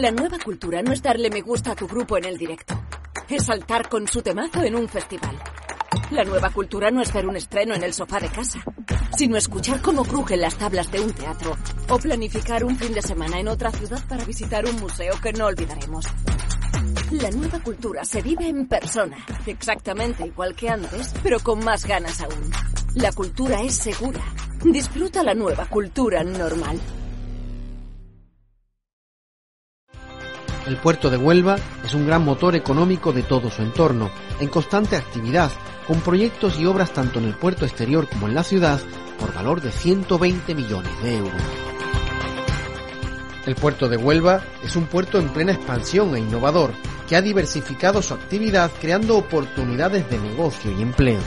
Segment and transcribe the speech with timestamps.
[0.00, 2.72] La nueva cultura no es darle me gusta a tu grupo en el directo.
[3.28, 5.38] Es saltar con su temazo en un festival.
[6.10, 8.64] La nueva cultura no es ver un estreno en el sofá de casa,
[9.14, 11.54] sino escuchar cómo crujen las tablas de un teatro
[11.90, 15.44] o planificar un fin de semana en otra ciudad para visitar un museo que no
[15.44, 16.06] olvidaremos.
[17.10, 22.22] La nueva cultura se vive en persona, exactamente igual que antes, pero con más ganas
[22.22, 22.50] aún.
[22.94, 24.22] La cultura es segura.
[24.64, 26.80] Disfruta la nueva cultura normal.
[30.70, 34.94] El puerto de Huelva es un gran motor económico de todo su entorno, en constante
[34.94, 35.50] actividad,
[35.84, 38.80] con proyectos y obras tanto en el puerto exterior como en la ciudad,
[39.18, 41.42] por valor de 120 millones de euros.
[43.46, 46.70] El puerto de Huelva es un puerto en plena expansión e innovador,
[47.08, 51.18] que ha diversificado su actividad creando oportunidades de negocio y empleo.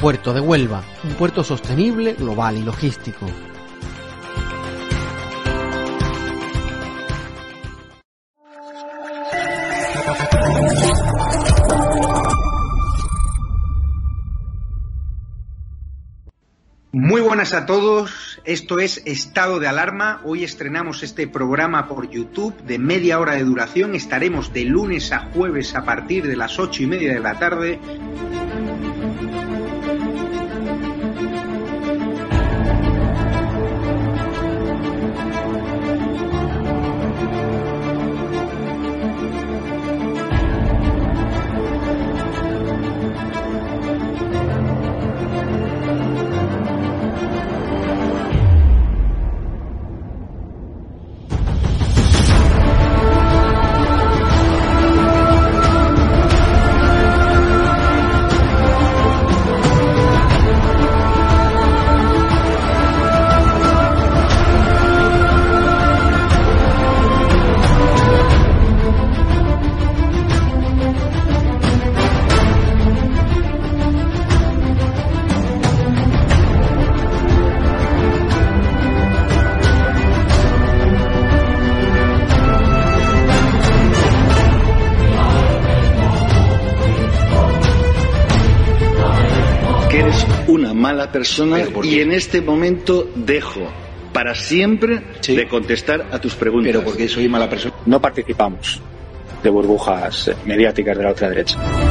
[0.00, 3.26] Puerto de Huelva, un puerto sostenible, global y logístico.
[17.36, 20.22] Buenas a todos, esto es Estado de Alarma.
[20.24, 23.94] Hoy estrenamos este programa por YouTube de media hora de duración.
[23.94, 27.78] Estaremos de lunes a jueves a partir de las ocho y media de la tarde.
[91.16, 93.72] Persona y en este momento dejo
[94.12, 96.72] para siempre de contestar a tus preguntas.
[96.72, 97.74] Pero porque soy mala persona.
[97.86, 98.82] No participamos
[99.42, 101.85] de burbujas mediáticas de la otra derecha.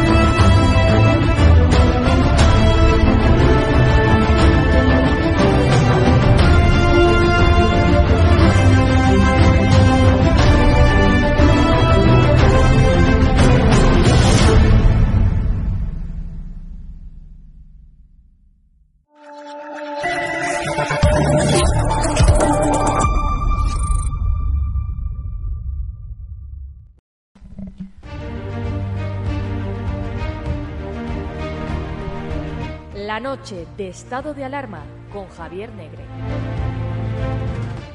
[33.45, 34.81] Noche de estado de alarma
[35.13, 36.03] con Javier Negre.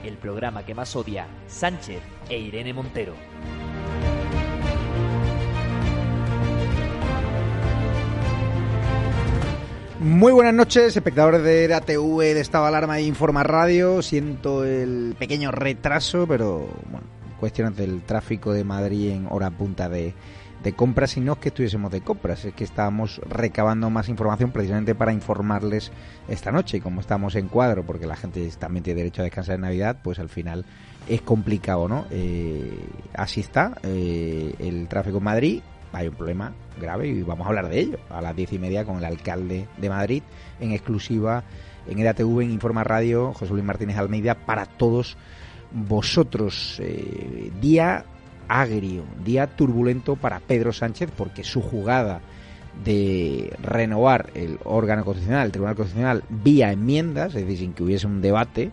[0.05, 3.15] El programa que más odia Sánchez e Irene Montero.
[9.99, 14.03] Muy buenas noches, espectadores de RTV, de Estado de Alarma e Informa Radio.
[14.03, 17.09] Siento el pequeño retraso, pero bueno,
[17.41, 20.15] cuestiones del tráfico de Madrid en hora punta de,
[20.63, 24.51] de compras y no es que estuviésemos de compras, es que estábamos recabando más información
[24.51, 25.91] precisamente para informarles
[26.29, 29.55] esta noche y como estamos en cuadro, porque la gente también tiene derecho a descansar
[29.57, 30.65] en Navidad, pues al final
[31.09, 32.05] es complicado, ¿no?
[32.11, 32.79] Eh,
[33.15, 35.63] así está eh, el tráfico en Madrid,
[35.93, 38.85] hay un problema grave y vamos a hablar de ello a las diez y media
[38.85, 40.23] con el alcalde de Madrid
[40.61, 41.43] en exclusiva
[41.89, 45.17] en EDATV, en Informa Radio, José Luis Martínez Almeida, para todos
[45.73, 46.81] vosotros.
[46.81, 48.05] Eh, día
[48.51, 52.21] agrio, día turbulento para Pedro Sánchez porque su jugada
[52.85, 58.09] de renovar el órgano constitucional, el Tribunal Constitucional, vía enmiendas, es decir, sin que hubiese
[58.09, 58.73] un debate,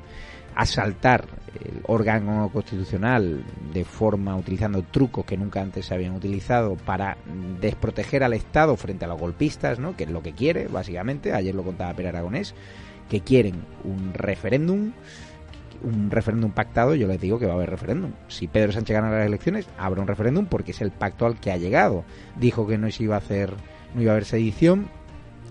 [0.55, 1.25] asaltar
[1.63, 7.17] el órgano constitucional de forma utilizando trucos que nunca antes se habían utilizado para
[7.61, 9.95] desproteger al Estado frente a los golpistas, ¿no?
[9.95, 12.55] que es lo que quiere, básicamente, ayer lo contaba Pere Aragonés,
[13.09, 14.91] que quieren un referéndum
[15.83, 18.11] un referéndum pactado, yo les digo que va a haber referéndum.
[18.27, 21.51] Si Pedro Sánchez gana las elecciones, habrá un referéndum porque es el pacto al que
[21.51, 22.03] ha llegado.
[22.39, 23.53] Dijo que no se iba a hacer,
[23.93, 24.89] no iba a haber sedición,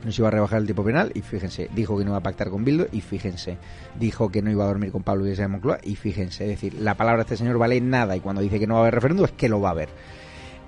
[0.05, 2.23] no se iba a rebajar el tipo penal y fíjense, dijo que no iba a
[2.23, 3.59] pactar con Bildo y fíjense,
[3.99, 6.75] dijo que no iba a dormir con Pablo Iglesias de Moncloa y fíjense, es decir,
[6.75, 8.95] la palabra de este señor vale nada y cuando dice que no va a haber
[8.95, 9.89] referéndum es que lo va a haber.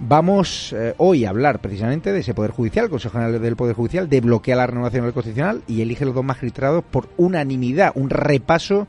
[0.00, 3.74] Vamos eh, hoy a hablar precisamente de ese Poder Judicial, el Consejo General del Poder
[3.74, 8.08] Judicial, de bloquear la renovación del Constitucional y elige los dos magistrados por unanimidad, un
[8.08, 8.86] repaso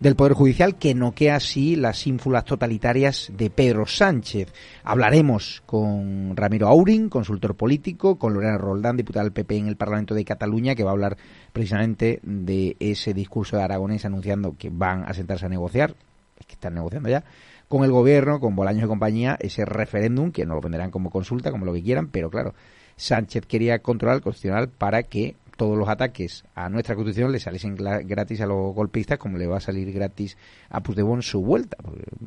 [0.00, 4.50] del Poder Judicial que noquea así las ínfulas totalitarias de Pedro Sánchez.
[4.82, 10.14] Hablaremos con Ramiro Aurin, consultor político, con Lorena Roldán, diputada del PP en el Parlamento
[10.14, 11.18] de Cataluña, que va a hablar
[11.52, 15.94] precisamente de ese discurso de Aragonés anunciando que van a sentarse a negociar,
[16.38, 17.22] es que están negociando ya,
[17.68, 21.50] con el gobierno, con Bolaños y compañía, ese referéndum, que no lo venderán como consulta,
[21.50, 22.54] como lo que quieran, pero claro,
[22.96, 27.76] Sánchez quería controlar el constitucional para que todos los ataques a nuestra constitución le saliesen
[27.76, 30.38] gratis a los golpistas, como le va a salir gratis
[30.70, 31.76] a Puigdemont su vuelta.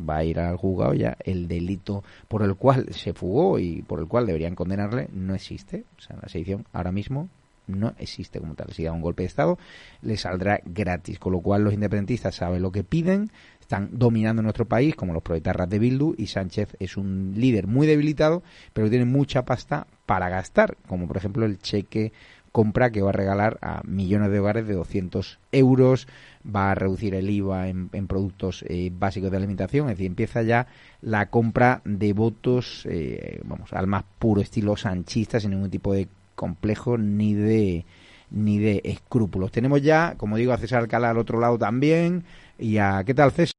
[0.07, 3.99] Va a ir al juzgado ya, el delito por el cual se fugó y por
[3.99, 5.85] el cual deberían condenarle no existe.
[5.97, 7.27] O sea, la sedición ahora mismo
[7.65, 8.71] no existe como tal.
[8.71, 9.57] Si da un golpe de Estado,
[10.03, 11.17] le saldrá gratis.
[11.17, 15.23] Con lo cual los independentistas saben lo que piden, están dominando nuestro país, como los
[15.23, 18.43] proetarras de Bildu, y Sánchez es un líder muy debilitado,
[18.73, 22.11] pero tiene mucha pasta para gastar, como por ejemplo el cheque
[22.53, 26.07] compra que va a regalar a millones de hogares de 200 euros,
[26.43, 30.67] va a reducir el IVA en, productos eh, básicos de alimentación, es decir, empieza ya
[31.01, 36.07] la compra de votos, eh, vamos, al más puro estilo sanchista, sin ningún tipo de
[36.35, 37.85] complejo ni de
[38.29, 39.51] ni de escrúpulos.
[39.51, 42.23] Tenemos ya, como digo, a César Alcalá al otro lado también.
[42.57, 43.53] ¿Y a qué tal, César?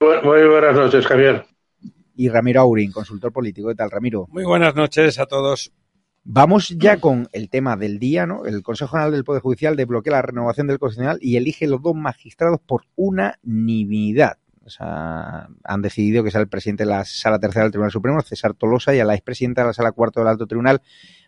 [0.00, 1.44] Muy buenas noches, Javier.
[2.16, 3.68] Y Ramiro Aurín, consultor político.
[3.68, 4.26] ¿Qué tal, Ramiro?
[4.30, 5.72] Muy buenas noches a todos.
[6.26, 8.46] Vamos ya con el tema del día, ¿no?
[8.46, 11.94] El Consejo General del Poder Judicial desbloquea la renovación del Constitucional y elige los dos
[11.94, 14.38] magistrados por unanimidad.
[14.64, 18.22] O sea, han decidido que sea el presidente de la Sala Tercera del Tribunal Supremo,
[18.22, 20.80] César Tolosa, y a la expresidenta de la Sala Cuarto del Alto Tribunal,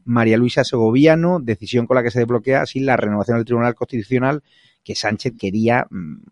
[0.07, 4.43] María Luisa Segoviano, decisión con la que se desbloquea así la renovación del Tribunal Constitucional
[4.83, 6.23] que Sánchez quería mm,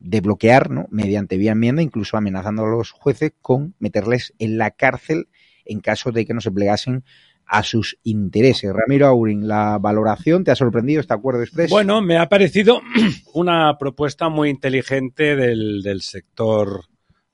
[0.00, 0.86] desbloquear, ¿no?
[0.90, 5.28] Mediante vía enmienda, incluso amenazando a los jueces con meterles en la cárcel
[5.68, 7.04] en caso de que no se plegasen
[7.48, 8.72] a sus intereses.
[8.72, 11.74] Ramiro Aurin, ¿la valoración te ha sorprendido este acuerdo expreso?
[11.74, 12.80] Bueno, me ha parecido
[13.34, 16.84] una propuesta muy inteligente del, del sector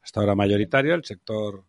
[0.03, 1.65] hasta ahora mayoritario, el sector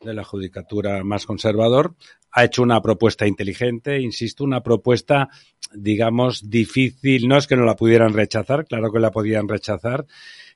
[0.00, 1.96] de la judicatura más conservador,
[2.30, 5.28] ha hecho una propuesta inteligente, insisto, una propuesta,
[5.72, 7.26] digamos, difícil.
[7.26, 10.06] No es que no la pudieran rechazar, claro que la podían rechazar.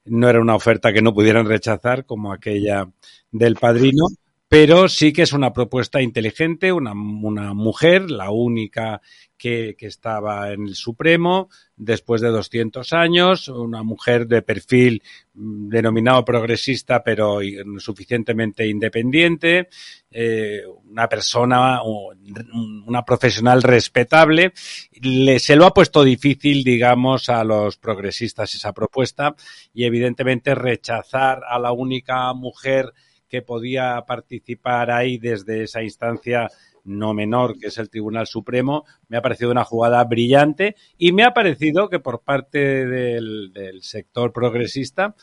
[0.04, 2.88] No era una oferta que no pudieran rechazar como aquella
[3.30, 4.06] del padrino,
[4.52, 9.00] pero sí que es una propuesta inteligente, una, una mujer, la única
[9.38, 15.02] que, que, estaba en el Supremo después de 200 años, una mujer de perfil
[15.32, 17.38] mm, denominado progresista pero
[17.78, 19.70] suficientemente independiente,
[20.10, 24.52] eh, una persona, una profesional respetable.
[25.00, 29.34] Le, se lo ha puesto difícil, digamos, a los progresistas esa propuesta
[29.72, 32.92] y evidentemente rechazar a la única mujer
[33.32, 36.50] que podía participar ahí desde esa instancia
[36.84, 41.24] no menor, que es el Tribunal Supremo, me ha parecido una jugada brillante y me
[41.24, 45.14] ha parecido que por parte del, sector progresista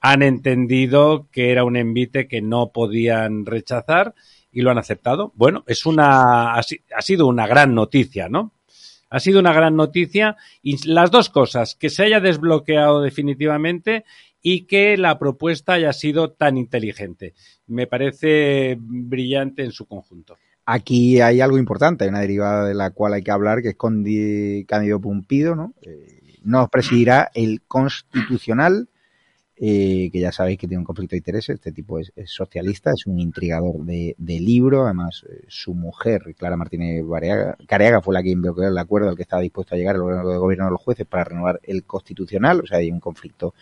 [0.00, 4.14] han entendido que era un envite que no podían rechazar
[4.52, 5.32] y lo han aceptado.
[5.34, 6.62] Bueno, es una, ha,
[7.02, 8.52] sido una gran noticia, ¿no?
[9.10, 14.04] Ha sido una gran noticia y las dos cosas, que se haya desbloqueado definitivamente
[14.48, 17.34] y que la propuesta haya sido tan inteligente.
[17.66, 20.36] Me parece brillante en su conjunto.
[20.64, 23.74] Aquí hay algo importante, hay una derivada de la cual hay que hablar, que es
[23.74, 24.04] con
[25.02, 25.74] Pumpido, ¿no?
[25.82, 28.88] Eh, nos presidirá el Constitucional,
[29.56, 33.04] eh, que ya sabéis que tiene un conflicto de intereses, este tipo es, socialista, es
[33.06, 37.04] un intrigador de, libro, además eh, su mujer, Clara Martínez
[37.66, 40.66] Careaga, fue la que bloqueó el acuerdo al que estaba dispuesto a llegar el gobierno
[40.66, 43.54] de los jueces para renovar el Constitucional, o sea, hay un conflicto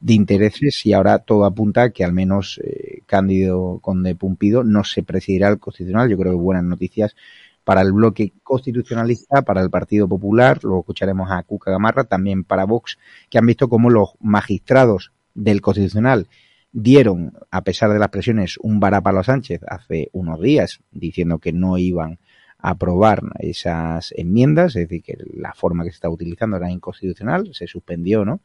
[0.00, 5.02] de intereses y ahora todo apunta que al menos eh, Cándido Conde Pumpido no se
[5.02, 6.08] presidirá el Constitucional.
[6.08, 7.16] Yo creo que buenas noticias
[7.64, 12.64] para el bloque constitucionalista, para el Partido Popular, luego escucharemos a Cuca Gamarra, también para
[12.64, 16.28] Vox, que han visto cómo los magistrados del Constitucional
[16.72, 21.76] dieron, a pesar de las presiones, un varapalo Sánchez hace unos días, diciendo que no
[21.76, 22.18] iban
[22.58, 27.50] a aprobar esas enmiendas, es decir, que la forma que se está utilizando era inconstitucional,
[27.52, 28.40] se suspendió, ¿no?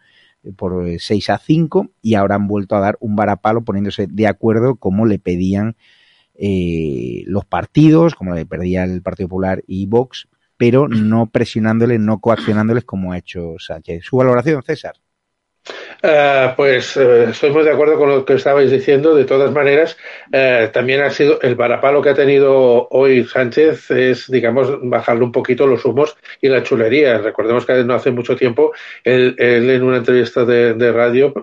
[0.56, 4.76] Por 6 a 5 y ahora han vuelto a dar un varapalo poniéndose de acuerdo
[4.76, 5.76] como le pedían
[6.36, 12.20] eh, los partidos, como le pedía el Partido Popular y Vox, pero no presionándoles, no
[12.20, 14.04] coaccionándoles como ha hecho Sánchez.
[14.04, 14.96] ¿Su valoración, César?
[16.06, 19.16] Uh, pues uh, estoy muy de acuerdo con lo que estabais diciendo.
[19.16, 19.96] De todas maneras,
[20.34, 25.32] uh, también ha sido el varapalo que ha tenido hoy Sánchez es, digamos, bajarle un
[25.32, 27.20] poquito los humos y la chulería.
[27.20, 28.74] Recordemos que no hace mucho tiempo
[29.06, 31.34] él, él en una entrevista de, radio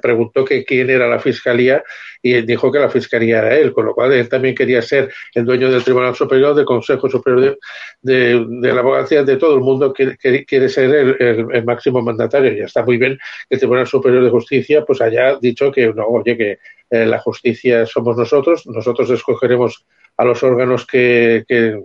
[0.00, 1.82] preguntó que quién era la fiscalía
[2.22, 5.44] y dijo que la fiscalía era él, con lo cual él también quería ser el
[5.44, 7.58] dueño del Tribunal Superior, del Consejo Superior
[8.00, 11.16] de, la Abogacía, de todo el mundo quiere, quiere ser el,
[11.52, 12.52] el, máximo mandatario.
[12.52, 13.18] Ya está muy bien
[13.48, 16.58] que el Tribunal Superior Superior de Justicia pues haya dicho que no, oye, que
[16.90, 19.86] eh, la justicia somos nosotros, nosotros escogeremos
[20.18, 21.80] a los órganos que, que,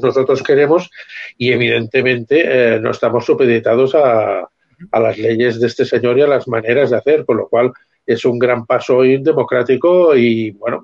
[0.00, 0.90] nosotros queremos
[1.36, 6.26] y evidentemente eh, no estamos supeditados a, a, las leyes de este señor y a
[6.26, 7.70] las maneras de hacer, con lo cual
[8.06, 10.82] es un gran paso hoy democrático y bueno,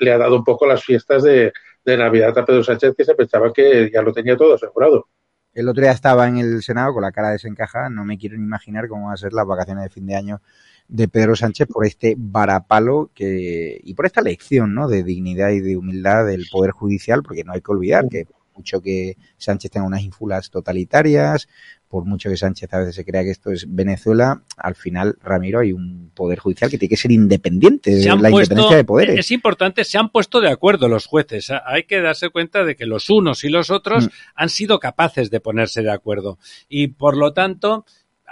[0.00, 1.52] le, ha dado un poco las fiestas de,
[1.84, 5.08] de Navidad a Pedro Sánchez que se pensaba que ya lo tenía todo asegurado.
[5.54, 8.88] El otro día estaba en el Senado con la cara desencajada, no me quiero imaginar
[8.88, 10.42] cómo van a ser las vacaciones de fin de año
[10.88, 14.88] de Pedro Sánchez por este varapalo que, y por esta lección ¿no?
[14.88, 18.80] de dignidad y de humildad del Poder Judicial, porque no hay que olvidar que mucho
[18.80, 21.48] que Sánchez tenga unas ínfulas totalitarias,
[21.88, 25.60] por mucho que Sánchez a veces se crea que esto es Venezuela, al final, Ramiro,
[25.60, 29.18] hay un poder judicial que tiene que ser independiente de la independencia de poderes.
[29.18, 31.52] Es importante, se han puesto de acuerdo los jueces.
[31.64, 34.10] Hay que darse cuenta de que los unos y los otros mm.
[34.34, 36.38] han sido capaces de ponerse de acuerdo.
[36.68, 37.84] Y por lo tanto,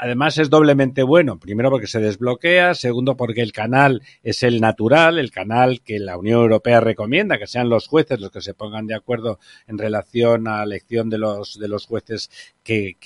[0.02, 1.38] además es doblemente bueno.
[1.38, 6.18] Primero porque se desbloquea, segundo porque el canal es el natural, el canal que la
[6.18, 10.49] Unión Europea recomienda, que sean los jueces los que se pongan de acuerdo en relación
[10.49, 12.30] a la elección de los, de los jueces
[12.64, 12.97] que,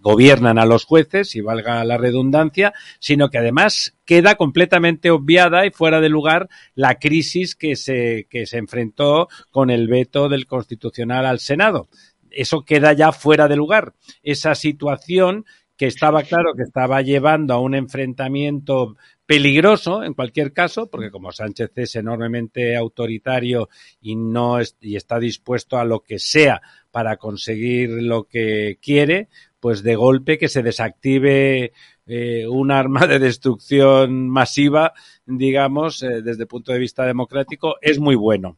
[0.00, 5.70] gobiernan a los jueces, y valga la redundancia, sino que además queda completamente obviada y
[5.70, 11.24] fuera de lugar la crisis que se, que se enfrentó con el veto del Constitucional
[11.24, 11.88] al Senado
[12.34, 13.94] eso queda ya fuera de lugar.
[14.22, 15.44] Esa situación
[15.82, 18.94] que estaba claro que estaba llevando a un enfrentamiento
[19.26, 23.68] peligroso en cualquier caso, porque como Sánchez es enormemente autoritario
[24.00, 26.62] y no y está dispuesto a lo que sea
[26.92, 31.72] para conseguir lo que quiere, pues de golpe que se desactive
[32.06, 34.92] eh, un arma de destrucción masiva,
[35.26, 38.56] digamos, eh, desde el punto de vista democrático, es muy bueno.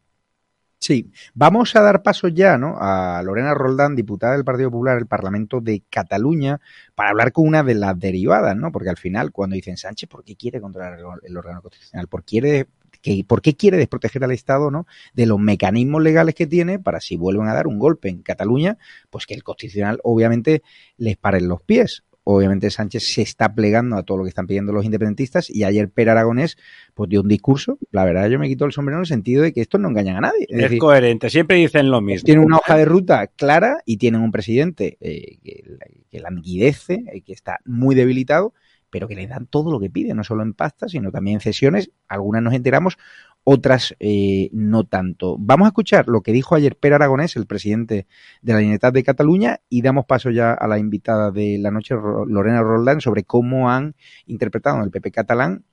[0.86, 2.76] Sí, vamos a dar paso ya ¿no?
[2.78, 6.60] a Lorena Roldán, diputada del Partido Popular del Parlamento de Cataluña,
[6.94, 8.70] para hablar con una de las derivadas, ¿no?
[8.70, 12.06] Porque al final, cuando dicen Sánchez, ¿por qué quiere controlar el órgano constitucional?
[12.06, 12.66] ¿Por, quiere,
[13.00, 14.86] que, ¿Por qué quiere desproteger al Estado ¿no?
[15.14, 18.76] de los mecanismos legales que tiene para si vuelven a dar un golpe en Cataluña,
[19.08, 20.62] pues que el Constitucional obviamente
[20.98, 22.04] les pare los pies?
[22.25, 25.90] Obviamente Sánchez se está plegando a todo lo que están pidiendo los independentistas y ayer
[25.90, 26.57] Per Aragonés
[26.95, 29.52] pues dio un discurso, la verdad yo me quito el sombrero en el sentido de
[29.52, 30.47] que estos no engañan a nadie.
[30.49, 32.25] Es, coherente, siempre dicen lo mismo.
[32.25, 37.21] Tienen una hoja de ruta clara y tienen un presidente eh, que, la languidece, eh,
[37.21, 38.54] que está muy debilitado,
[38.90, 41.40] pero que le dan todo lo que pide, no solo en pasta, sino también en
[41.40, 42.97] cesiones, algunas nos enteramos,
[43.44, 45.36] otras eh, no tanto.
[45.38, 48.06] Vamos a escuchar lo que dijo ayer Per Aragonés, el presidente
[48.42, 51.94] de la Generalitat de Cataluña, y damos paso ya a la invitada de la noche,
[51.94, 53.94] Lorena Roldán, sobre cómo han
[54.26, 55.64] interpretado en el PP catalán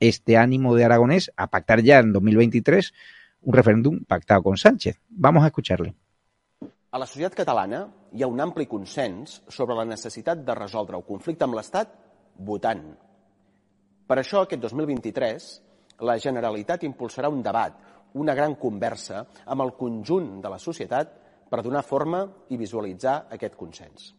[0.00, 2.92] este ánimo de Aragonés a pactar ya en 2023
[3.42, 5.00] un referéndum pactado con Sánchez.
[5.08, 5.94] Vamos a escucharle.
[6.90, 11.04] A la societat catalana hi ha un ampli consens sobre la necessitat de resoldre el
[11.04, 11.90] conflicte amb l'Estat
[12.38, 12.84] votant.
[14.06, 15.48] Per això, aquest 2023,
[16.00, 17.76] la Generalitat impulsarà un debat,
[18.14, 21.14] una gran conversa amb el conjunt de la societat
[21.50, 24.12] per donar forma i visualitzar aquest consens.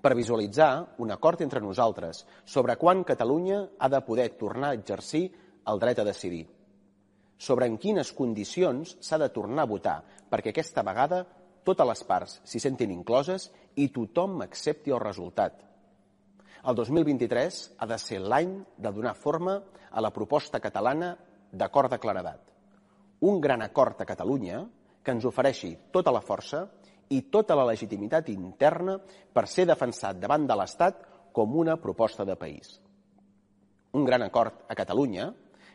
[0.00, 5.30] Per visualitzar un acord entre nosaltres sobre quan Catalunya ha de poder tornar a exercir
[5.66, 6.44] el dret a decidir,
[7.38, 9.96] sobre en quines condicions s'ha de tornar a votar
[10.30, 11.24] perquè aquesta vegada
[11.64, 15.56] totes les parts s'hi sentin incloses i tothom accepti el resultat.
[16.64, 19.58] El 2023 ha de ser l'any de donar forma
[19.90, 21.10] a la proposta catalana
[21.52, 22.40] d'acord de claredat.
[23.28, 24.62] Un gran acord a Catalunya
[25.04, 26.62] que ens ofereixi tota la força
[27.12, 31.04] i tota la legitimitat interna per ser defensat davant de l'Estat
[31.36, 32.80] com una proposta de país.
[33.92, 35.28] Un gran acord a Catalunya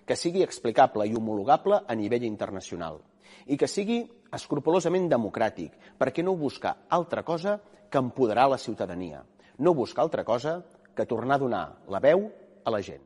[0.09, 2.97] que sigui explicable i homologable a nivell internacional
[3.45, 4.01] i que sigui
[4.33, 9.21] escrupolosament democràtic, perquè no busca altra cosa que empoderar la ciutadania,
[9.59, 10.57] no busca altra cosa
[10.99, 12.27] que tornar a donar la veu
[12.65, 13.03] a la gent.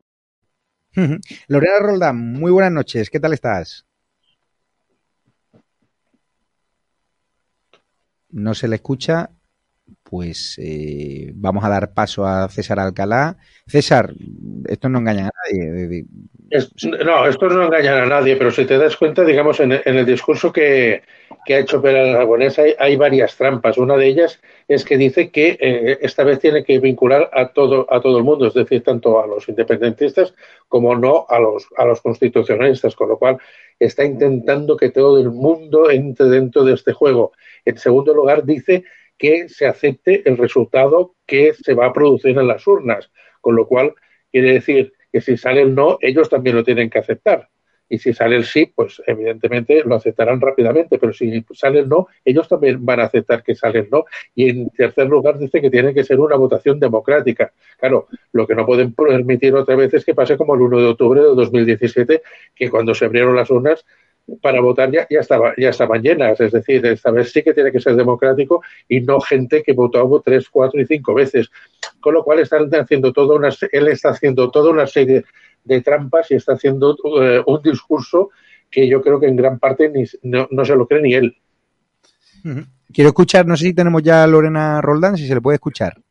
[1.47, 3.09] Lorena Roldán, muy buenas noches.
[3.09, 3.85] ¿Qué tal estás?
[8.29, 9.29] No se le escucha.
[10.01, 13.37] Pues eh, vamos a dar paso a César Alcalá.
[13.67, 14.13] César,
[14.67, 16.05] esto no engaña a nadie.
[17.05, 20.53] no, esto no engaña a nadie, pero si te das cuenta, digamos, en, el discurso
[20.53, 21.03] que,
[21.49, 23.77] ha hecho Pérez Aragonés hay, hay, varias trampas.
[23.77, 27.85] Una de ellas es que dice que eh, esta vez tiene que vincular a todo,
[27.89, 30.33] a todo el mundo, es decir, tanto a los independentistas
[30.69, 33.37] como no a los, a los constitucionalistas, con lo cual
[33.79, 37.33] está intentando que todo el mundo entre dentro de este juego.
[37.65, 38.85] En segundo lugar, dice
[39.17, 43.67] que se acepte el resultado que se va a producir en las urnas, con lo
[43.67, 43.93] cual
[44.31, 47.49] quiere decir que si sale el no, ellos también lo tienen que aceptar.
[47.93, 52.07] Y si sale el sí, pues evidentemente lo aceptarán rápidamente, pero si sale el no,
[52.25, 54.05] ellos también van a aceptar que sale el no.
[54.33, 57.53] Y en tercer lugar dice que tiene que ser una votación democrática.
[57.77, 60.87] Claro, lo que no pueden permitir otra vez es que pase como el 1 de
[60.87, 62.23] octubre de 2017,
[62.55, 63.85] que cuando se abrieron las urnas
[64.41, 66.41] para votar ya, ya, estaba, ya estaban llenas.
[66.41, 70.19] Es decir, esta vez sí que tiene que ser democrático y no gente que votó
[70.25, 71.51] tres, cuatro y cinco veces.
[71.99, 75.25] Con lo cual están haciendo toda una, él está haciendo toda una serie
[75.63, 78.29] de trampas y está haciendo eh, un discurso
[78.69, 81.37] que yo creo que en gran parte ni, no, se lo cree ni él.
[82.91, 86.01] Quiero escuchar, no sé si tenemos ya a Lorena Roldán, si se le puede escuchar.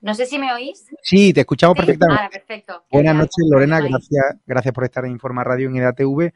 [0.00, 0.86] No sé si me oís.
[1.02, 2.22] Sí, te escuchamos perfectamente.
[2.22, 2.84] Ah, perfecto.
[2.90, 3.80] Buenas noches, Lorena.
[3.80, 6.32] Gracias, gracias por estar en Informa Radio en EDATV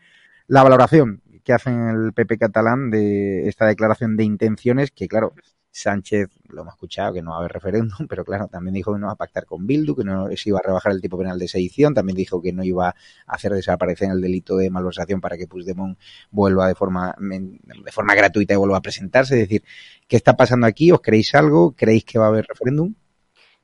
[0.49, 5.33] la valoración que hacen el PP catalán de esta declaración de intenciones, que claro,
[5.73, 9.01] Sánchez, lo hemos escuchado, que no va a haber referéndum, pero claro, también dijo que
[9.01, 11.39] no va a pactar con Bildu, que no se iba a rebajar el tipo penal
[11.39, 12.95] de sedición, también dijo que no iba a
[13.27, 15.99] hacer desaparecer el delito de malversación para que Puigdemont
[16.31, 19.35] vuelva de forma, de forma gratuita y vuelva a presentarse.
[19.35, 19.65] Es decir,
[20.07, 20.93] ¿qué está pasando aquí?
[20.93, 21.73] ¿Os creéis algo?
[21.75, 22.95] ¿Creéis que va a haber referéndum?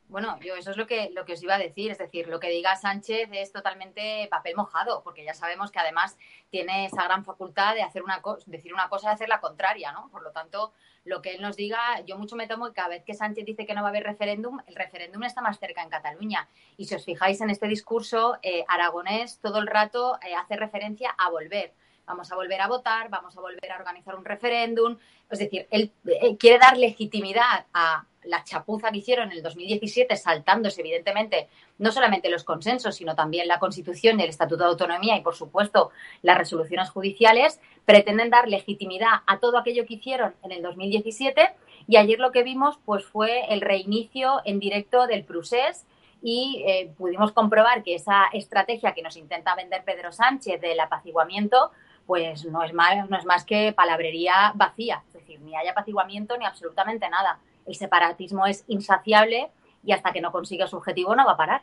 [0.08, 2.40] Bueno, yo eso es lo que, lo que os iba a decir, es decir, lo
[2.40, 6.16] que diga Sánchez es totalmente papel mojado, porque ya sabemos que además
[6.48, 10.08] tiene esa gran facultad de hacer una decir una cosa y hacer la contraria, ¿no?
[10.10, 10.72] Por lo tanto,
[11.08, 13.66] lo que él nos diga, yo mucho me tomo que cada vez que Sánchez dice
[13.66, 16.48] que no va a haber referéndum, el referéndum está más cerca en Cataluña.
[16.76, 21.10] Y si os fijáis en este discurso, eh, Aragonés todo el rato eh, hace referencia
[21.18, 21.72] a volver
[22.08, 24.96] vamos a volver a votar, vamos a volver a organizar un referéndum.
[25.30, 30.16] Es decir, él eh, quiere dar legitimidad a la chapuza que hicieron en el 2017,
[30.16, 31.48] saltándose evidentemente
[31.78, 35.34] no solamente los consensos, sino también la Constitución y el Estatuto de Autonomía y, por
[35.34, 35.90] supuesto,
[36.22, 41.54] las resoluciones judiciales, pretenden dar legitimidad a todo aquello que hicieron en el 2017
[41.86, 45.86] y ayer lo que vimos pues fue el reinicio en directo del procés
[46.22, 51.70] y eh, pudimos comprobar que esa estrategia que nos intenta vender Pedro Sánchez del apaciguamiento
[52.06, 56.36] pues no es más, no es más que palabrería vacía, es decir, ni hay apaciguamiento
[56.38, 59.50] ni absolutamente nada el separatismo es insaciable
[59.84, 61.62] y hasta que no consiga su objetivo no va a parar.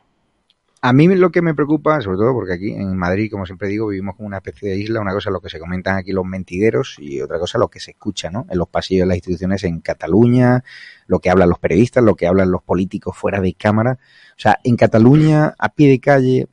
[0.82, 3.88] A mí lo que me preocupa, sobre todo porque aquí en Madrid, como siempre digo,
[3.88, 6.96] vivimos como una especie de isla, una cosa lo que se comentan aquí los mentideros
[6.98, 8.46] y otra cosa lo que se escucha ¿no?
[8.48, 10.62] en los pasillos de las instituciones en Cataluña,
[11.06, 13.98] lo que hablan los periodistas, lo que hablan los políticos fuera de cámara.
[14.36, 16.46] O sea, en Cataluña, a pie de calle,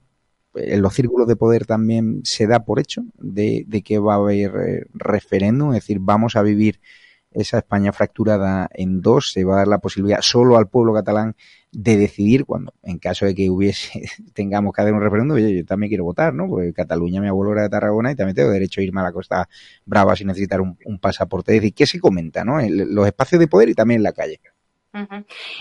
[0.56, 4.18] en los círculos de poder también se da por hecho de, de que va a
[4.18, 6.80] haber eh, referéndum, es decir, vamos a vivir
[7.34, 11.36] esa España fracturada en dos, se va a dar la posibilidad solo al pueblo catalán
[11.72, 15.90] de decidir cuando, en caso de que hubiese, tengamos que hacer un referéndum, yo, también
[15.90, 16.48] quiero votar, ¿no?
[16.48, 19.12] Porque Cataluña, mi abuelo era de Tarragona y también tengo derecho a irme a la
[19.12, 19.50] Costa
[19.86, 21.56] Brava sin necesitar un, pasaporte.
[21.56, 22.60] Es decir, ¿qué se comenta, no?
[22.62, 24.40] los espacios de poder y también en la calle.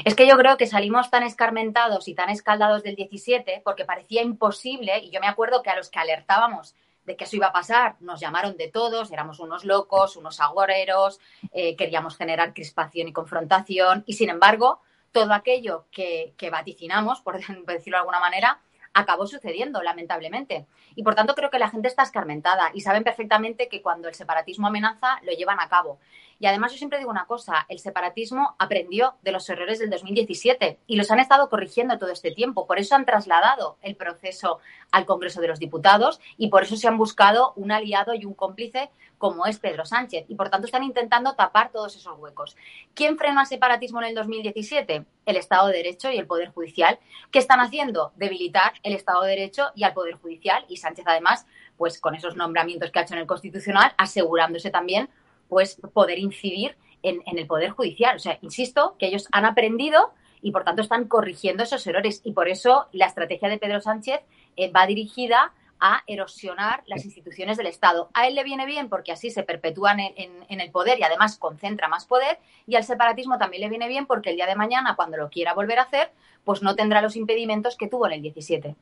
[0.04, 4.22] Es que yo creo que salimos tan escarmentados y tan escaldados del 17 porque parecía
[4.22, 7.52] imposible, y yo me acuerdo que a los que alertábamos de que eso iba a
[7.52, 7.96] pasar.
[8.00, 11.20] Nos llamaron de todos, éramos unos locos, unos agoreros,
[11.52, 14.80] eh, queríamos generar crispación y confrontación y sin embargo
[15.12, 17.34] todo aquello que, que vaticinamos, por
[17.66, 18.60] decirlo de alguna manera,
[18.94, 20.66] acabó sucediendo, lamentablemente.
[20.94, 24.14] Y por tanto creo que la gente está escarmentada y saben perfectamente que cuando el
[24.14, 25.98] separatismo amenaza, lo llevan a cabo.
[26.42, 30.81] Y además yo siempre digo una cosa, el separatismo aprendió de los errores del 2017
[30.88, 32.66] y los han estado corrigiendo todo este tiempo.
[32.66, 34.59] Por eso han trasladado el proceso
[34.90, 38.35] al Congreso de los Diputados y por eso se han buscado un aliado y un
[38.35, 40.24] cómplice como es Pedro Sánchez.
[40.26, 42.57] Y por tanto están intentando tapar todos esos huecos.
[42.92, 45.05] ¿Quién frenó al separatismo en el 2017?
[45.26, 46.98] El Estado de Derecho y el Poder Judicial.
[47.31, 48.11] ¿Qué están haciendo?
[48.16, 50.64] Debilitar el Estado de Derecho y al Poder Judicial.
[50.68, 55.09] Y Sánchez, además, pues con esos nombramientos que ha hecho en el Constitucional, asegurándose también
[55.52, 58.16] pues poder incidir en, el Poder Judicial.
[58.16, 62.22] O sea, insisto que ellos han aprendido y por tanto están corrigiendo esos errores.
[62.24, 64.20] Y por eso la estrategia de Pedro Sánchez
[64.56, 68.08] eh, va dirigida a erosionar las instituciones del Estado.
[68.14, 71.86] A él le viene bien porque así se perpetúan en, el poder y además concentra
[71.86, 72.38] más poder.
[72.66, 75.52] Y al separatismo también le viene bien porque el día de mañana, cuando lo quiera
[75.52, 76.12] volver a hacer,
[76.44, 78.74] pues no tendrá los impedimentos que tuvo en el 17.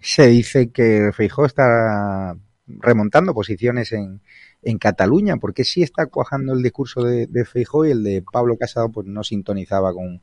[0.00, 4.20] Se dice que Feijó está remontando posiciones en,
[4.62, 8.56] en Cataluña, porque sí está cuajando el discurso de, de Feijó y el de Pablo
[8.56, 10.22] Casado pues no sintonizaba con,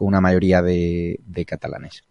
[0.00, 2.04] una mayoría de, catalanes.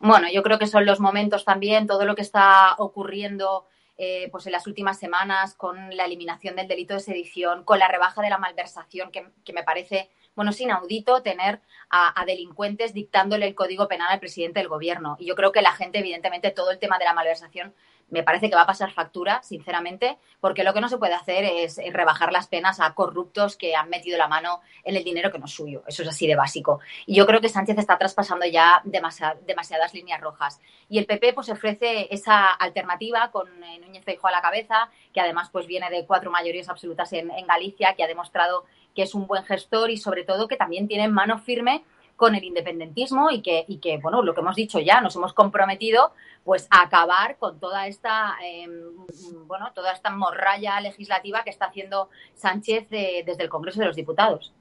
[0.00, 3.66] Bueno, yo creo que son los momentos también, todo lo que está ocurriendo
[3.98, 7.86] eh, pues en las últimas semanas con la eliminación del delito de sedición, con la
[7.86, 13.46] rebaja de la malversación, que, que me parece bueno, es inaudito tener a, delincuentes dictándole
[13.46, 15.16] el código penal al presidente del gobierno.
[15.18, 17.74] Y yo creo que la gente, evidentemente, todo el tema de la malversación
[18.10, 21.44] me parece que va a pasar factura, sinceramente, porque lo que no se puede hacer
[21.44, 25.38] es rebajar las penas a corruptos que han metido la mano en el dinero que
[25.38, 25.82] no es suyo.
[25.86, 26.80] Eso es así de básico.
[27.06, 30.60] Y yo creo que Sánchez está traspasando ya demasiadas líneas rojas.
[30.88, 35.20] Y el PP pues ofrece esa alternativa con eh, Núñez Feijóo a la cabeza, que
[35.20, 39.26] además pues viene de cuatro mayorías absolutas en Galicia, que ha demostrado que es un
[39.26, 41.84] buen gestor y sobre todo que también tiene mano firme
[42.20, 45.32] con el independentismo y que, y que, bueno, lo que hemos dicho ya, nos hemos
[45.32, 46.12] comprometido
[46.44, 48.94] pues a acabar con toda esta, em,
[49.46, 54.52] bueno, toda esta morralla legislativa que está haciendo Sánchez desde el Congreso de los Diputados.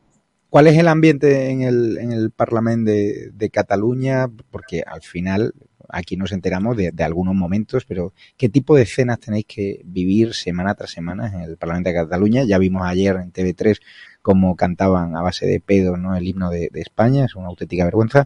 [0.49, 4.27] ¿Cuál es el ambiente en el, en el Parlamento de, de Cataluña?
[4.51, 5.53] Porque al final
[5.89, 10.33] aquí nos enteramos de, de, algunos momentos, pero ¿qué tipo de escenas tenéis que vivir
[10.33, 12.43] semana tras semana en el Parlamento de Cataluña?
[12.43, 13.79] Ya vimos ayer en TV3
[14.21, 16.15] cómo cantaban a base de pedo ¿no?
[16.15, 18.25] el himno de, España, es una auténtica vergüenza.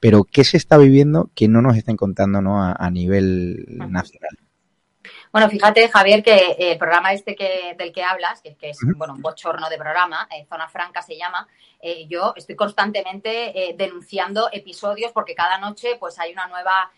[0.00, 2.62] Pero, ¿qué se está viviendo que no nos estén contando ¿no?
[2.62, 4.36] a, nivel nacional?
[5.32, 9.22] Bueno, fíjate, Javier, que el programa este que, del que hablas, que, es bueno, un
[9.22, 11.48] bochorno de programa, eh, Zona Franca se llama,
[11.80, 16.92] eh, yo estoy constantemente eh, denunciando episodios porque cada noche pues hay una nueva,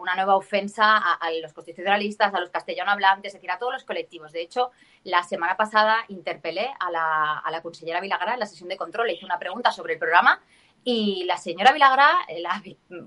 [0.00, 3.74] una nueva ofensa a, a, los constitucionalistas, a los castellano hablantes, es decir, a todos
[3.74, 4.32] los colectivos.
[4.32, 4.70] De hecho,
[5.04, 9.08] la semana pasada interpelé a la, a la consellera Vilagra en la sesión de control,
[9.08, 10.40] le hice una pregunta sobre el programa
[10.88, 12.08] y la señora Vilagra,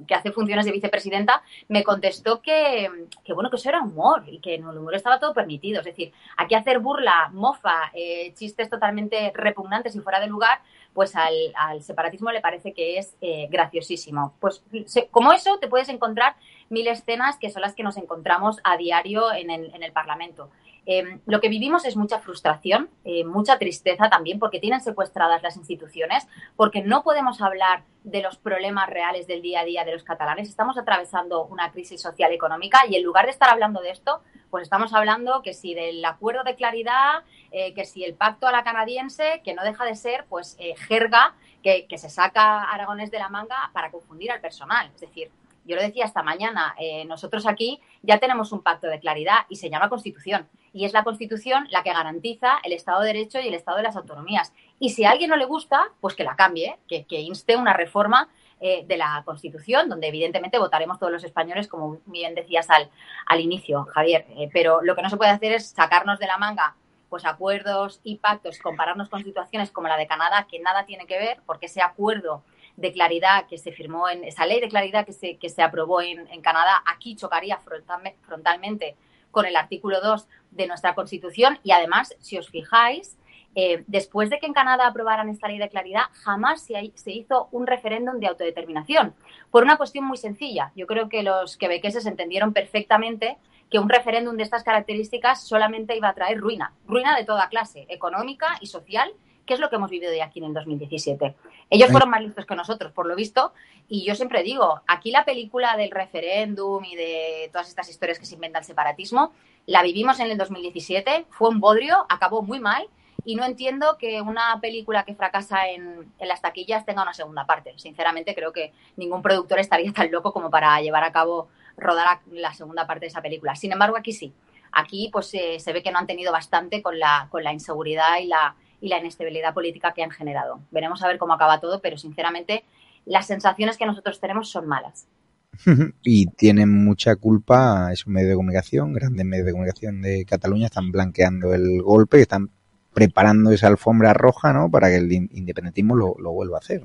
[0.05, 2.89] que hace funciones de vicepresidenta, me contestó que,
[3.33, 5.79] bueno, que eso era humor y que en el humor estaba todo permitido.
[5.79, 10.59] Es decir, aquí hacer burla, mofa, eh, chistes totalmente repugnantes y fuera de lugar,
[10.93, 14.33] pues al, separatismo le parece que es eh, graciosísimo.
[14.41, 14.61] Pues
[15.09, 16.35] como eso te puedes encontrar
[16.67, 20.49] mil escenas que son las que nos encontramos a diario en el Parlamento.
[20.85, 25.57] Em, lo que vivimos es mucha frustración, eh, mucha tristeza también, porque tienen secuestradas las
[25.57, 30.03] instituciones, porque no podemos hablar de los problemas reales del día a día de los
[30.03, 30.49] catalanes.
[30.49, 34.63] Estamos atravesando una crisis social económica y en lugar de estar hablando de esto, pues
[34.63, 38.63] estamos hablando que si del acuerdo de claridad, eh, que si el pacto a la
[38.63, 43.19] canadiense, que no deja de ser pues eh, jerga que, que se saca Aragones de
[43.19, 44.89] la manga para confundir al personal.
[44.95, 45.29] Es decir,
[45.69, 49.57] yo lo decía esta mañana, eh, nosotros aquí ya tenemos un pacto de claridad y
[49.57, 50.49] se llama Constitución.
[50.73, 53.83] Y es la Constitución la que garantiza el Estado de Derecho y el Estado de
[53.83, 54.51] las autonomías.
[54.79, 58.29] Y si a alguien no le gusta, pues que la cambie, que, inste una reforma
[58.59, 62.89] eh, de la Constitución, donde evidentemente votaremos todos los españoles, como bien decías al,
[63.27, 64.25] al inicio, Javier.
[64.31, 66.75] Eh, pero lo que no se puede hacer es sacarnos de la manga
[67.09, 71.17] pues acuerdos y pactos, compararnos con situaciones como la de Canadá, que nada tiene que
[71.17, 72.43] ver, porque ese acuerdo
[72.79, 76.01] de claridad que se firmó en esa ley de claridad que se, que se aprobó
[76.01, 78.95] en, Canadá, aquí chocaría frontalmente
[79.31, 83.17] con el artículo 2 de nuestra Constitución y además, si os fijáis,
[83.55, 87.49] eh, después de que en Canadá aprobaran esta ley de claridad, jamás se, se, hizo
[87.51, 89.13] un referéndum de autodeterminación,
[89.51, 90.71] por una cuestión muy sencilla.
[90.75, 93.37] Yo creo que los quebequeses entendieron perfectamente
[93.69, 97.85] que un referéndum de estas características solamente iba a traer ruina, ruina de toda clase,
[97.89, 99.11] económica y social,
[99.49, 101.35] ¿Qué es lo que hemos vivido de aquí en el 2017?
[101.71, 103.51] Ellos fueron más listos que nosotros, por lo visto,
[103.87, 108.27] y yo siempre digo, aquí la película del referéndum y de todas estas historias que
[108.27, 109.33] se inventa el separatismo,
[109.65, 112.87] la vivimos en el 2017, fue un bodrio, acabó muy mal,
[113.25, 117.47] y no entiendo que una película que fracasa en, en, las taquillas tenga una segunda
[117.47, 117.73] parte.
[117.77, 122.53] Sinceramente, creo que ningún productor estaría tan loco como para llevar a cabo, rodar la
[122.53, 123.55] segunda parte de esa película.
[123.55, 124.31] Sin embargo, aquí sí.
[124.71, 128.19] Aquí pues eh, se ve que no han tenido bastante con la, con la inseguridad
[128.19, 130.61] y la, y la inestabilidad política que han generado.
[130.71, 132.63] Veremos a ver cómo acaba todo, pero sinceramente
[133.05, 135.07] las sensaciones que nosotros tenemos son malas.
[136.03, 140.91] y tienen mucha culpa esos medios de comunicación, grandes medios de comunicación de Cataluña, están
[140.91, 142.51] blanqueando el golpe, están
[142.93, 144.69] preparando esa alfombra roja, ¿no?
[144.69, 146.81] Para que el independentismo lo, lo vuelva a hacer.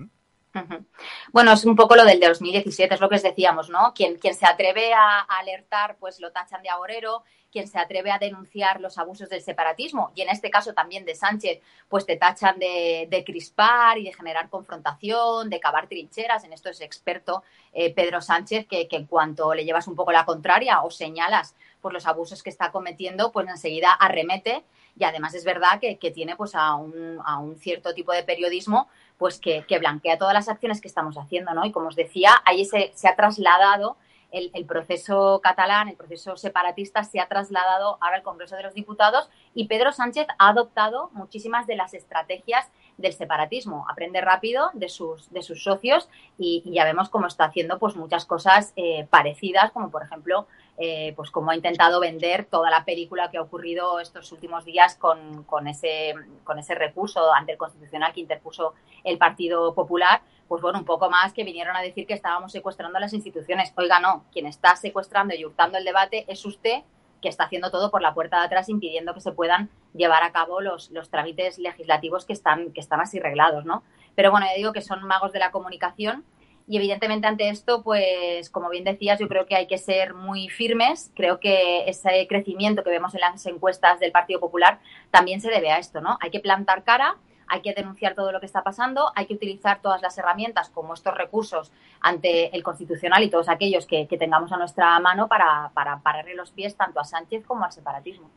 [1.33, 3.93] Bueno, es un poco lo del de 2017, es lo que os decíamos, ¿no?
[3.95, 8.19] Quien, quien se atreve a, alertar, pues lo tachan de agorero, quien se atreve a
[8.19, 12.59] denunciar los abusos del separatismo, y en este caso también de Sánchez, pues te tachan
[12.59, 17.93] de, de crispar y de generar confrontación, de cavar trincheras, en esto es experto eh,
[17.93, 21.93] Pedro Sánchez, que, que en cuanto le llevas un poco la contraria o señalas pues
[21.93, 24.64] los abusos que está cometiendo, pues enseguida arremete.
[24.97, 28.88] Y además es verdad que, tiene pues a un, a un, cierto tipo de periodismo
[29.18, 31.64] pues que, blanquea todas las acciones que estamos haciendo, ¿no?
[31.64, 33.96] Y como os decía, ahí se, se ha trasladado
[34.35, 39.31] el, proceso catalán, el proceso separatista se ha trasladado ahora al Congreso de los Diputados
[39.55, 43.87] y Pedro Sánchez ha adoptado muchísimas de las estrategias del separatismo.
[43.88, 48.25] Aprende rápido de sus, de sus socios y, ya vemos cómo está haciendo pues muchas
[48.25, 53.31] cosas eh, parecidas, como por ejemplo, eh, pues cómo ha intentado vender toda la película
[53.31, 58.12] que ha ocurrido estos últimos días con, con, ese, con ese recurso ante el Constitucional
[58.12, 60.23] que interpuso el Partido Popular.
[60.48, 63.72] Pues bueno, un poco más que vinieron a decir que estábamos secuestrando las instituciones.
[63.76, 66.83] Oiga, no, quien está secuestrando y hurtando el debate es usted
[67.22, 70.33] que está haciendo todo por la puerta de atrás, impidiendo que se puedan llevar a
[70.33, 73.83] cabo los, los trámites legislativos que están, que están así reglados, ¿no?
[74.14, 76.24] Pero bueno, ya digo que son magos de la comunicación
[76.66, 80.48] y evidentemente ante esto, pues como bien decías, yo creo que hay que ser muy
[80.48, 81.12] firmes.
[81.14, 84.80] Creo que ese crecimiento que vemos en las encuestas del Partido Popular
[85.11, 86.16] también se debe a esto, ¿no?
[86.20, 89.80] Hay que plantar cara hay que denunciar todo lo que está pasando, hay que utilizar
[89.80, 94.57] todas las herramientas como estos recursos ante el Constitucional y todos aquellos que, tengamos a
[94.57, 98.30] nuestra mano para, para pararle los pies tanto a Sánchez como al separatismo.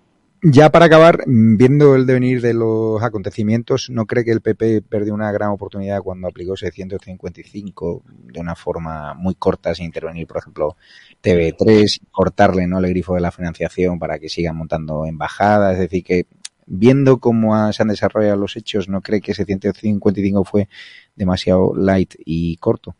[0.44, 5.16] Ya para acabar, viendo el devenir de los acontecimientos, ¿no cree que el PP perdió
[5.16, 10.78] una gran oportunidad cuando aplicó 655 de una forma muy corta, sin intervenir, por ejemplo,
[11.24, 12.78] TV3, cortarle ¿no?
[12.78, 15.74] el grifo de la financiación para que sigan montando embajadas?
[15.74, 16.28] Es decir, que
[16.68, 20.68] viendo cómo se han desarrollado los hechos, ¿no cree que ese 155 fue
[21.16, 22.96] demasiado light y corto?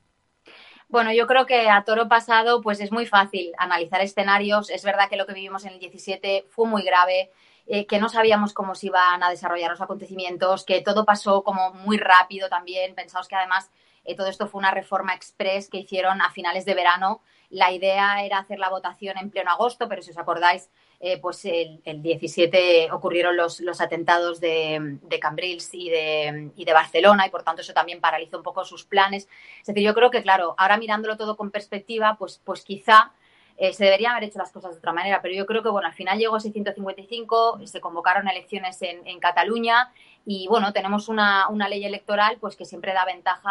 [0.90, 4.70] Bueno, yo creo que a toro pasado pues es muy fácil analizar escenarios.
[4.70, 7.30] Es verdad que lo que vivimos en el 17 fue muy grave,
[7.66, 11.74] eh, que no sabíamos cómo se iban a desarrollar los acontecimientos, que todo pasó como
[11.74, 12.96] muy rápido también.
[12.96, 13.70] Pensamos que además
[14.06, 17.22] eh, todo esto fue una reforma express que hicieron a finales de verano.
[17.50, 21.46] La idea era hacer la votación en pleno agosto, pero si os acordáis, eh, pues
[21.46, 27.30] el, 17 ocurrieron los, los atentados de, de Cambrils y de, y de, Barcelona y
[27.30, 29.28] por tanto eso también paralizó un poco sus planes.
[29.62, 33.12] Es decir, yo creo que claro, ahora mirándolo todo con perspectiva, pues, pues quizá
[33.58, 35.88] eh, se deberían haber hecho las cosas de otra manera, pero yo creo que bueno,
[35.88, 39.92] al final llegó ese 155, se convocaron elecciones en, en Cataluña
[40.30, 43.50] y bueno, tenemos una, una, ley electoral pues que siempre da ventaja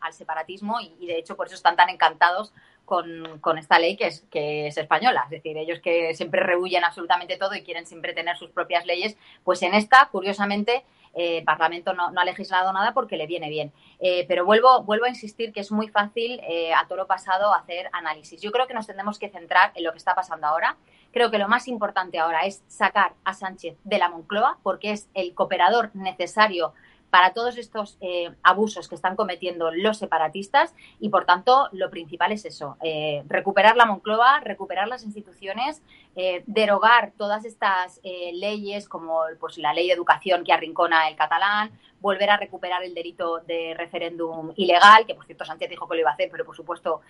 [0.00, 2.52] al separatismo y, de hecho por eso están tan encantados
[2.84, 5.22] con, con, esta ley que es, que es española.
[5.24, 9.16] Es decir, ellos que siempre rehuyen absolutamente todo y quieren siempre tener sus propias leyes,
[9.42, 13.48] pues en esta, curiosamente, eh, el Parlamento no, no, ha legislado nada porque le viene
[13.48, 13.72] bien.
[14.00, 17.88] Eh, pero vuelvo, vuelvo a insistir que es muy fácil eh, a toro pasado hacer
[17.92, 18.40] análisis.
[18.40, 20.76] Yo creo que nos tendremos que centrar en lo que está pasando ahora.
[21.12, 25.08] Creo que lo más importante ahora es sacar a Sánchez de la Moncloa porque es
[25.14, 26.74] el cooperador necesario
[27.14, 32.32] para todos estos eh, abusos que están cometiendo los separatistas y, por tanto, lo principal
[32.32, 35.80] es eso, eh, recuperar la Moncloa, recuperar las instituciones,
[36.16, 41.70] eh, derogar todas estas leyes como pues, la ley de educación que arrincona el catalán,
[42.00, 46.00] volver a recuperar el delito de referéndum ilegal, que por cierto Sánchez dijo que lo
[46.00, 47.02] iba a hacer, pero por supuesto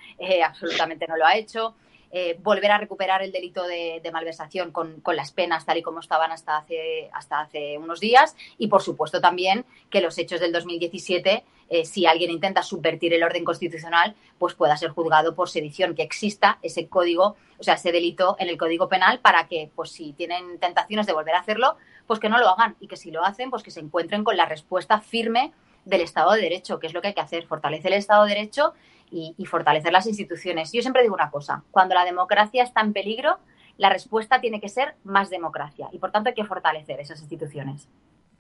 [0.45, 1.77] absolutamente no lo ha hecho.
[2.16, 6.31] Eh, volver a recuperar el delito de, malversación con, las penas tal y como estaban
[6.31, 8.37] hasta hace, hasta hace unos días.
[8.57, 13.24] Y, por supuesto, también que los hechos del 2017, eh, si alguien intenta subvertir el
[13.24, 17.90] orden constitucional, pues pueda ser juzgado por sedición, que exista ese código, o sea, ese
[17.90, 21.79] delito en el Código Penal para que, pues si tienen tentaciones de volver a hacerlo,
[22.07, 22.77] pues que no lo hagan.
[22.79, 25.53] Y que si lo hacen, pues que se encuentren con la respuesta firme
[25.85, 28.37] del Estado de Derecho, que es lo que hay que hacer, fortalecer el Estado de
[28.37, 28.72] Derecho
[29.11, 30.73] y, fortalecer las instituciones.
[30.73, 33.38] Yo siempre digo una cosa, cuando la democracia está en peligro,
[33.77, 37.88] la respuesta tiene que ser más democracia y por tanto hay que fortalecer esas instituciones.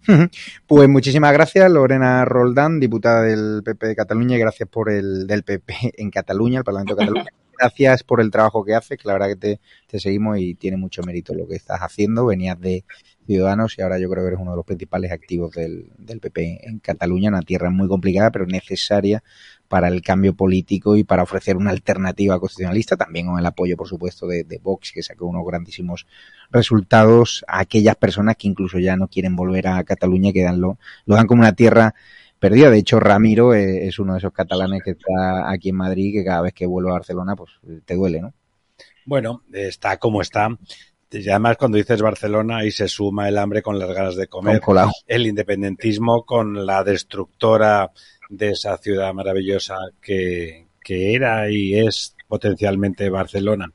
[0.66, 5.44] Pues muchísimas gracias, Lorena Roldán, diputada del PP de Cataluña, y gracias por el del
[5.44, 7.30] PP en Cataluña, el Parlamento de Cataluña.
[7.58, 11.02] Gracias por el trabajo que haces, que la verdad que te, seguimos y tiene mucho
[11.02, 12.26] mérito lo que estás haciendo.
[12.26, 12.84] Venías de
[13.26, 16.68] Ciudadanos y ahora yo creo que eres uno de los principales activos del, del PP
[16.68, 19.22] en Cataluña, una tierra muy complicada pero necesaria
[19.68, 23.88] para el cambio político y para ofrecer una alternativa constitucionalista, también con el apoyo, por
[23.88, 26.06] supuesto, de, Vox, que sacó unos grandísimos
[26.50, 30.78] resultados a aquellas personas que incluso ya no quieren volver a Cataluña que dan lo,
[31.06, 31.94] dan como una tierra
[32.48, 32.70] perdida.
[32.70, 36.42] De hecho, Ramiro es, uno de esos catalanes que está aquí en Madrid, que cada
[36.42, 37.52] vez que vuelve a Barcelona, pues
[37.86, 38.34] te duele, ¿no?
[39.06, 40.48] Bueno, está como está.
[41.10, 44.60] Y además cuando dices Barcelona ahí se suma el hambre con las ganas de comer,
[45.06, 47.92] el independentismo con la destructora
[48.28, 53.72] de esa ciudad maravillosa que, que era y es potencialmente Barcelona.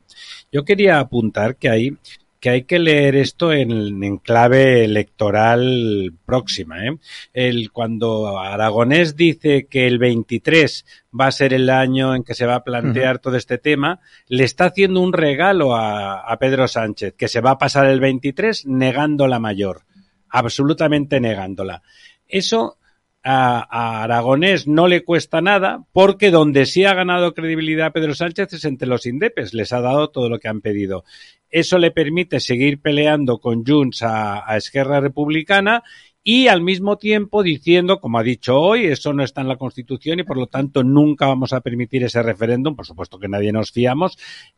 [0.52, 1.98] Yo quería apuntar que hay
[2.40, 6.86] que hay que leer esto en, en clave electoral próxima.
[6.86, 6.98] ¿eh?
[7.34, 10.86] El, cuando Aragonés dice que el 23
[11.20, 14.46] va a ser el año en que se va a plantear todo este tema, le
[14.46, 18.66] está haciendo un regalo a, a Pedro Sánchez, que se va a pasar el 23
[18.68, 19.84] negando la mayor,
[20.30, 21.84] absolutamente negándola.
[22.28, 22.79] Eso
[23.24, 28.66] a, Aragonés no le cuesta nada porque donde sí ha ganado credibilidad Pedro Sánchez es
[28.66, 31.04] entre los indepes, les ha dado todo lo que han pedido.
[31.50, 35.84] Eso le permite seguir peleando con Junts a, Esquerra Republicana
[36.24, 40.20] y al mismo tiempo diciendo, como ha dicho hoy, eso no está en la Constitución
[40.20, 43.72] y por lo tanto nunca vamos a permitir ese referéndum, por supuesto que nadie nos
[43.72, 44.18] fiamos,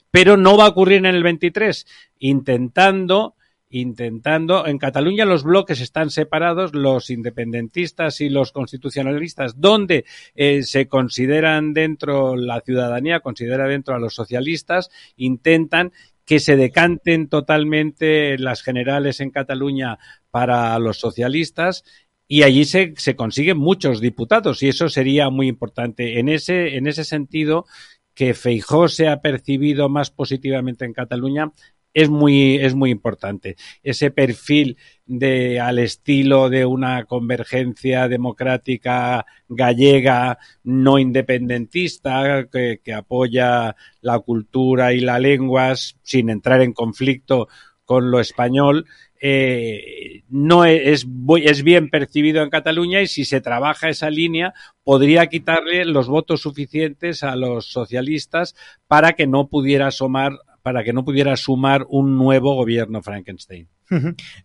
[0.09, 1.85] pero no va a ocurrir en el 23,
[2.19, 3.35] intentando
[3.71, 4.67] intentando.
[4.67, 10.05] En Cataluña los bloques están separados, los independentistas y los constitucionalistas, donde
[10.35, 15.91] eh, se consideran dentro la ciudadanía, considera dentro a los socialistas, intentan
[16.25, 19.97] que se decanten totalmente las generales en Cataluña
[20.29, 21.83] para los socialistas
[22.27, 26.19] y allí se, se consiguen muchos diputados y eso sería muy importante.
[26.19, 27.65] En ese, en ese sentido,
[28.13, 31.51] que Feijó se ha percibido más positivamente en Cataluña
[31.93, 33.55] es muy, es muy importante.
[33.83, 43.75] Ese perfil de, al estilo de una convergencia democrática gallega no independentista que, que apoya
[44.01, 47.47] la cultura y las lenguas sin entrar en conflicto
[47.85, 48.85] con lo español,
[49.19, 51.05] eh, no es,
[51.43, 56.41] es, bien percibido en Cataluña y si se trabaja esa línea podría quitarle los votos
[56.41, 58.55] suficientes a los socialistas
[58.87, 63.67] para que no pudiera asomar para que no pudiera sumar un nuevo gobierno Frankenstein.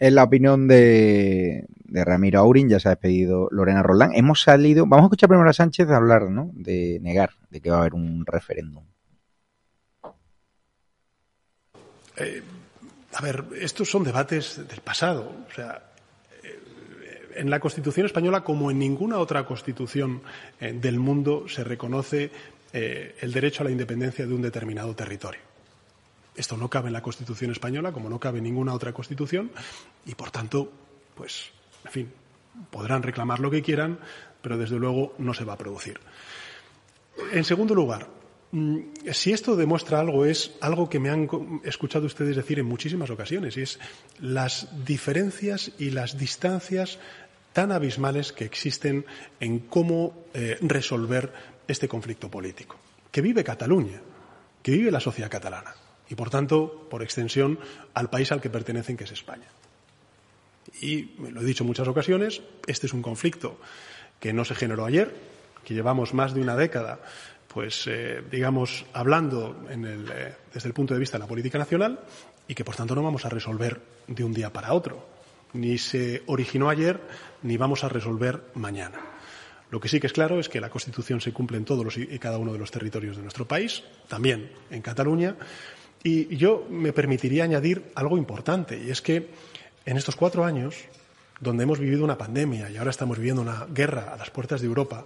[0.01, 4.11] En la opinión de, de, Ramiro Aurin, ya se ha despedido Lorena Roldán.
[4.15, 6.51] Hemos salido, vamos a escuchar primero a Sánchez hablar, ¿no?
[6.53, 8.85] De negar, de que va a haber un referéndum.
[12.17, 12.43] Eh,
[13.15, 15.31] a ver, estos son debates del pasado.
[15.49, 15.93] O sea,
[16.43, 20.23] eh, en la Constitución española, como en ninguna otra constitución
[20.61, 22.31] eh, del mundo, se reconoce
[22.73, 25.41] el derecho a la independencia de un determinado territorio.
[26.37, 29.51] Esto no cabe en la Constitución española, como no cabe en ninguna otra Constitución,
[30.05, 30.71] y por tanto,
[31.15, 31.51] pues,
[31.85, 32.13] en fin,
[32.71, 33.99] podrán reclamar lo que quieran,
[34.43, 35.99] pero desde luego no se va a producir.
[37.33, 38.09] En segundo lugar,
[38.53, 38.79] mm,
[39.13, 41.29] si esto demuestra algo, es algo que me han
[41.65, 43.79] escuchado ustedes decir en muchísimas ocasiones, y es
[44.21, 46.99] las diferencias y las distancias
[47.55, 49.07] tan abismales que existen
[49.41, 51.33] en cómo eh, resolver
[51.67, 52.77] este conflicto político,
[53.11, 54.03] que vive Cataluña,
[54.63, 57.59] que vive la sociedad catalana y, por tanto, por extensión,
[57.95, 59.49] al país al que pertenecen, que es España.
[60.81, 63.59] Y lo he dicho en muchas ocasiones, este es un conflicto
[64.21, 65.15] que no se generó ayer,
[65.65, 67.01] que llevamos más de una década,
[67.49, 72.01] pues, eh, digamos, hablando eh, desde el punto de vista de la política nacional
[72.47, 75.09] y que, por tanto, no vamos a resolver de un día para otro.
[75.55, 77.01] Ni se originó ayer,
[77.43, 79.01] ni vamos a resolver mañana.
[79.71, 82.19] Lo que sí que es claro es que la Constitución se cumple en todos y
[82.19, 85.37] cada uno de los territorios de nuestro país, también en Cataluña,
[86.07, 89.29] y yo me permitiría añadir algo importante, y es que
[89.85, 90.77] en estos cuatro años,
[91.41, 94.69] donde hemos vivido una pandemia y ahora estamos viviendo una guerra a las puertas de
[94.69, 95.05] Europa,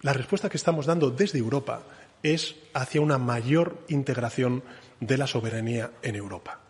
[0.00, 1.82] la respuesta que estamos dando desde Europa
[2.22, 4.62] es hacia una mayor integración
[5.00, 6.60] de la soberanía en Europa.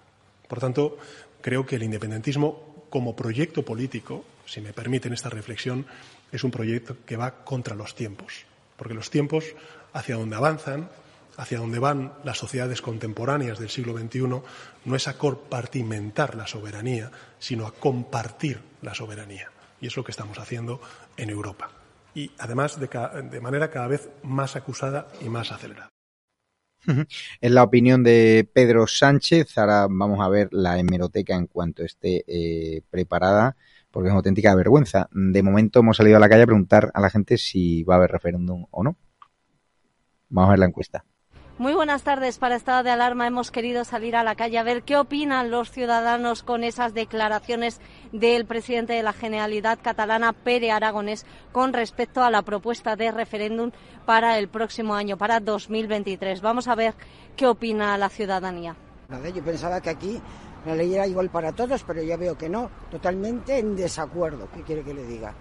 [0.49, 0.97] Por tanto,
[1.43, 5.85] creo que el independentismo como proyecto político, si me permiten esta reflexión,
[6.33, 8.47] es un proyecto que va contra los tiempos,
[8.79, 9.45] porque los tiempos
[9.93, 10.89] hacia donde avanzan
[11.39, 14.21] hacia donde van las sociedades contemporáneas del siglo XXI
[14.85, 19.49] no es a compartimentar la soberanía, sino a compartir la soberanía.
[19.81, 20.81] Y es lo que estamos haciendo
[21.17, 21.71] en Europa.
[22.13, 22.89] Y además de,
[23.31, 25.89] de manera cada vez más acusada y más acelerada.
[27.41, 32.25] En la opinión de Pedro Sánchez, ahora vamos a ver la hemeroteca en cuanto esté
[32.27, 33.57] eh, preparada,
[33.91, 35.09] porque es una auténtica vergüenza.
[35.13, 37.99] De momento hemos salido a la calle a preguntar a la gente si va a
[37.99, 38.97] haber referéndum o no.
[40.31, 41.05] Vamos a ver la encuesta.
[41.59, 42.39] Muy buenas tardes.
[42.39, 45.73] Para Estado de Alarma hemos querido salir a la calle a ver qué opinan los
[45.73, 47.81] ciudadanos con esas declaraciones
[48.13, 53.73] del presidente de la Generalidad catalana, Pere Aragonés, con respecto a la propuesta de referéndum
[54.07, 56.41] para el próximo año, para 2023.
[56.43, 56.95] Vamos a ver
[57.37, 58.77] qué opina la ciudadanía.
[59.35, 60.23] yo pensaba que aquí
[60.65, 62.71] la ley era igual para todos, pero ya veo que no.
[62.89, 64.49] Totalmente en desacuerdo.
[64.55, 65.35] ¿Qué quiere que le diga?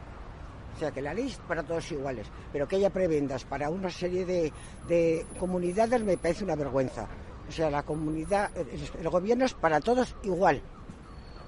[0.78, 3.90] O sea, que la ley es para todos iguales, pero que haya prebendas para una
[3.90, 7.08] serie de, comunidades me parece una vergüenza.
[7.50, 10.62] O sea, la comunidad, el gobierno es para todos igual.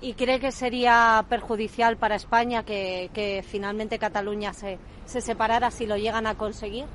[0.02, 5.96] ¿Y cree que sería perjudicial para España que, finalmente Cataluña se, se, separara si lo
[5.96, 6.86] llegan a conseguir?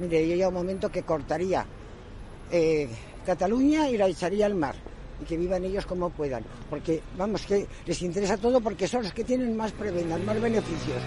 [0.00, 1.64] Mire, yo llega un momento que cortaría
[2.50, 2.88] eh,
[3.24, 4.74] Cataluña y la echaría al mar
[5.20, 6.44] y que vivan ellos como puedan.
[6.68, 11.02] Porque, vamos, que les interesa todo porque son los que tienen más prebendas, más beneficios.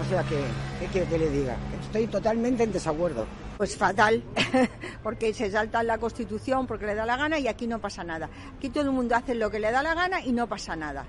[0.00, 0.44] O sea que,
[0.80, 1.56] ¿qué quiere que le diga?
[1.80, 3.26] Estoy totalmente en desacuerdo.
[3.56, 4.22] Pues fatal,
[5.02, 8.28] porque se salta la Constitución porque le da la gana y aquí no pasa nada.
[8.56, 11.06] Aquí todo el mundo hace lo que le da la gana y no pasa nada.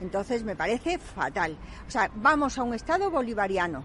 [0.00, 1.56] Entonces me parece fatal.
[1.86, 3.84] O sea, vamos a un Estado bolivariano.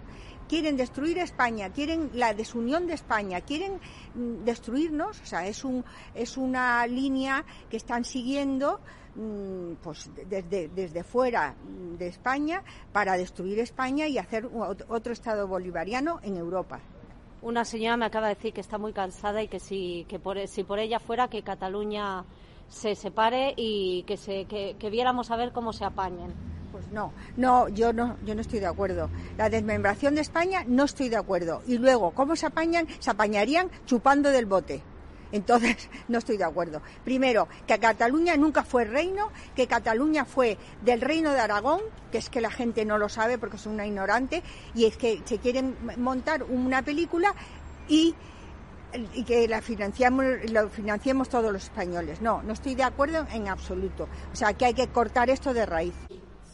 [0.53, 3.79] Quieren destruir España, quieren la desunión de España, quieren
[4.13, 5.83] mm, destruirnos, o sea, es, un,
[6.13, 8.79] es una línea que están siguiendo
[9.15, 11.55] mm, pues desde, desde fuera
[11.97, 14.47] de España para destruir España y hacer
[14.89, 16.79] otro Estado bolivariano en Europa.
[17.41, 20.47] Una señora me acaba de decir que está muy cansada y que si, que por,
[20.47, 22.25] si por ella fuera que Cataluña
[22.67, 26.52] se separe y que, se, que viéramos a ver cómo se apañen.
[26.83, 29.09] Pues no, no, yo no, yo no estoy de acuerdo.
[29.37, 31.61] La desmembración de España no estoy de acuerdo.
[31.67, 32.87] Y luego, ¿cómo se apañan?
[32.99, 34.81] Se apañarían chupando del bote.
[35.31, 36.81] Entonces, no estoy de acuerdo.
[37.03, 41.81] Primero, que Cataluña nunca fue reino, que Cataluña fue del reino de Aragón,
[42.11, 44.43] que es que la gente no lo sabe porque es una ignorante,
[44.75, 47.33] y es que se quieren montar una película
[47.87, 48.15] y
[49.15, 52.21] y que la financiamos, lo financiemos todos los españoles.
[52.21, 54.07] No, no estoy de acuerdo en absoluto.
[54.31, 55.95] O sea, que hay que cortar esto de raíz.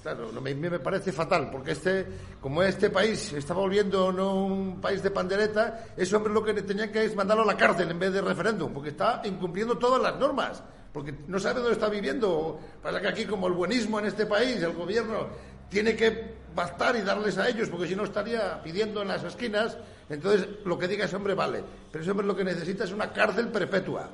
[0.02, 2.06] Claro, me, me parece fatal, porque este,
[2.40, 6.90] como este país está volviendo no un país de pandereta, ese hombre lo que tenía
[6.90, 10.16] que es mandarlo a la cárcel en vez de referéndum, porque está incumpliendo todas las
[10.18, 12.60] normas, porque no sabe dónde está viviendo.
[12.82, 15.28] Pasa que aquí, como el buenismo en este país, el gobierno
[15.70, 19.78] tiene que bastar y darles a ellos, porque si no estaría pidiendo en las esquinas,
[20.10, 21.62] entonces lo que diga ese hombre vale.
[21.92, 24.10] Pero ese hombre lo que necesita es una cárcel perpetua.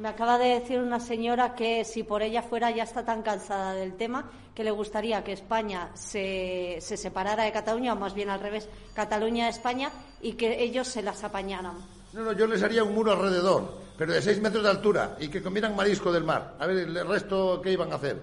[0.00, 3.74] Me acaba de decir una señora que si por ella fuera ya está tan cansada
[3.74, 8.30] del tema que le gustaría que España se, se separara de Cataluña, o más bien
[8.30, 9.90] al revés, Cataluña España,
[10.22, 11.76] y que ellos se las apañaran.
[12.14, 15.28] No, no, yo les haría un muro alrededor, pero de seis metros de altura, y
[15.28, 16.54] que comieran marisco del mar.
[16.58, 18.22] A ver, el resto, ¿qué iban a hacer?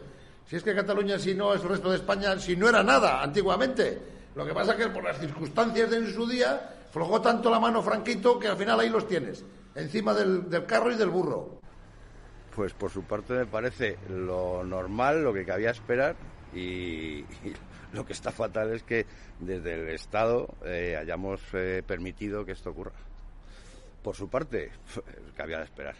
[0.49, 3.21] Si es que Cataluña, si no es el resto de España, si no era nada
[3.21, 4.01] antiguamente.
[4.33, 7.59] Lo que pasa es que por las circunstancias de en su día, flojó tanto la
[7.59, 11.57] mano Franquito que al final ahí los tienes, encima del, del carro y del burro
[12.57, 16.15] pues por su parte me parece lo normal, lo que cabía esperar
[16.55, 17.23] y,
[17.93, 19.05] lo que está fatal es que
[19.39, 22.93] desde el Estado eh, hayamos eh, permitido que esto ocurra.
[24.01, 24.71] Por su parte,
[25.37, 25.93] cabía esperar.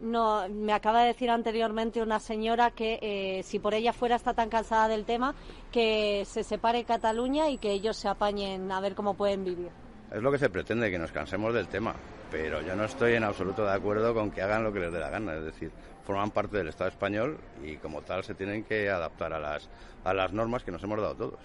[0.00, 4.32] No, me acaba de decir anteriormente una señora que eh, si por ella fuera está
[4.32, 5.34] tan cansada del tema
[5.70, 9.81] que se separe Cataluña y que ellos se apañen a ver cómo pueden vivir.
[10.12, 11.94] Es lo que se pretende, que nos cansemos del tema
[12.32, 14.98] pero yo no estoy en absoluto de acuerdo con que hagan lo que les dé
[14.98, 15.70] la gana, es decir,
[16.06, 19.68] forman parte del Estado español y como tal se tienen que adaptar a las,
[20.02, 21.40] a las normas que nos hemos dado todos.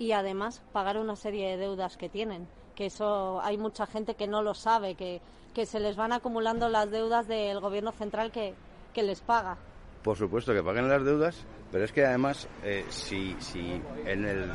[0.00, 4.26] Y además pagar una serie de deudas que tienen, que eso hay mucha gente que
[4.26, 5.20] no lo sabe, que,
[5.54, 8.54] que se les van acumulando las deudas del gobierno central que,
[8.92, 9.56] que les paga.
[10.02, 14.50] Por supuesto que paguen las deudas, pero es que además, eh, si, si en el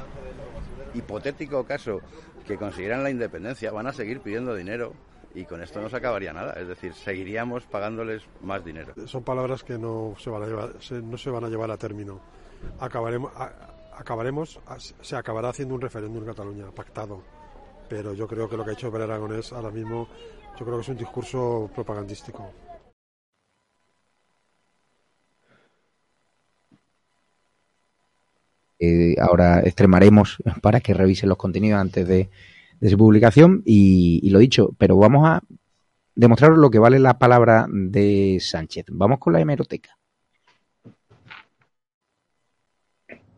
[0.94, 2.02] hipotético caso
[2.48, 4.94] que consiguieran la independencia, van a seguir pidiendo dinero
[5.34, 6.54] y con esto no se acabaría nada.
[6.54, 8.94] Es decir, seguiríamos pagándoles más dinero.
[9.06, 12.22] Son palabras que no se van a llevar, no se van a, llevar a término.
[12.80, 13.32] Acabaremos,
[13.96, 14.60] acabaremos,
[15.02, 17.22] se acabará haciendo un referéndum en Cataluña, pactado.
[17.90, 20.08] Pero yo creo que lo que ha hecho Pere Aragonés ahora mismo,
[20.58, 22.52] yo creo que es un discurso propagandístico.
[28.80, 32.30] Eh, ahora extremaremos para que revisen los contenidos antes de,
[32.82, 35.42] su publicación y, lo dicho, pero vamos a
[36.14, 38.86] demostraros lo que vale la palabra de Sánchez.
[38.92, 39.98] Vamos con la hemeroteca.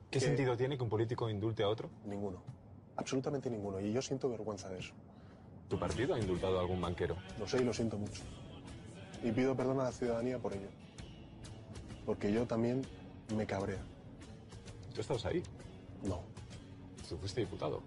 [0.09, 1.89] ¿Qué sentido tiene que un político indulte a otro?
[2.05, 2.41] Ninguno,
[2.97, 4.93] absolutamente ninguno, y yo siento vergüenza de eso.
[5.69, 7.17] ¿Tu partido ha indultado a algún banquero?
[7.39, 8.21] Lo sé y lo siento mucho.
[9.23, 10.69] Y pido perdón a la ciudadanía por ello.
[12.05, 12.81] Porque yo también
[13.35, 13.79] me cabrea.
[14.97, 15.43] ¿Tú estabas ahí?
[16.05, 16.23] No.
[17.07, 17.83] Tú fuiste diputado.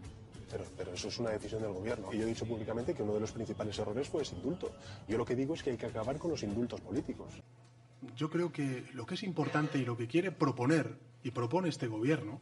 [0.49, 2.13] Pero, pero, eso es una decisión del gobierno.
[2.13, 4.71] Y yo he dicho públicamente que uno de los principales errores fue ese indulto.
[5.09, 7.33] Yo lo que digo es que hay que acabar con los indultos políticos.
[8.15, 11.89] Yo creo que lo que es importante y lo que quiere proponer y propone este
[11.89, 12.41] gobierno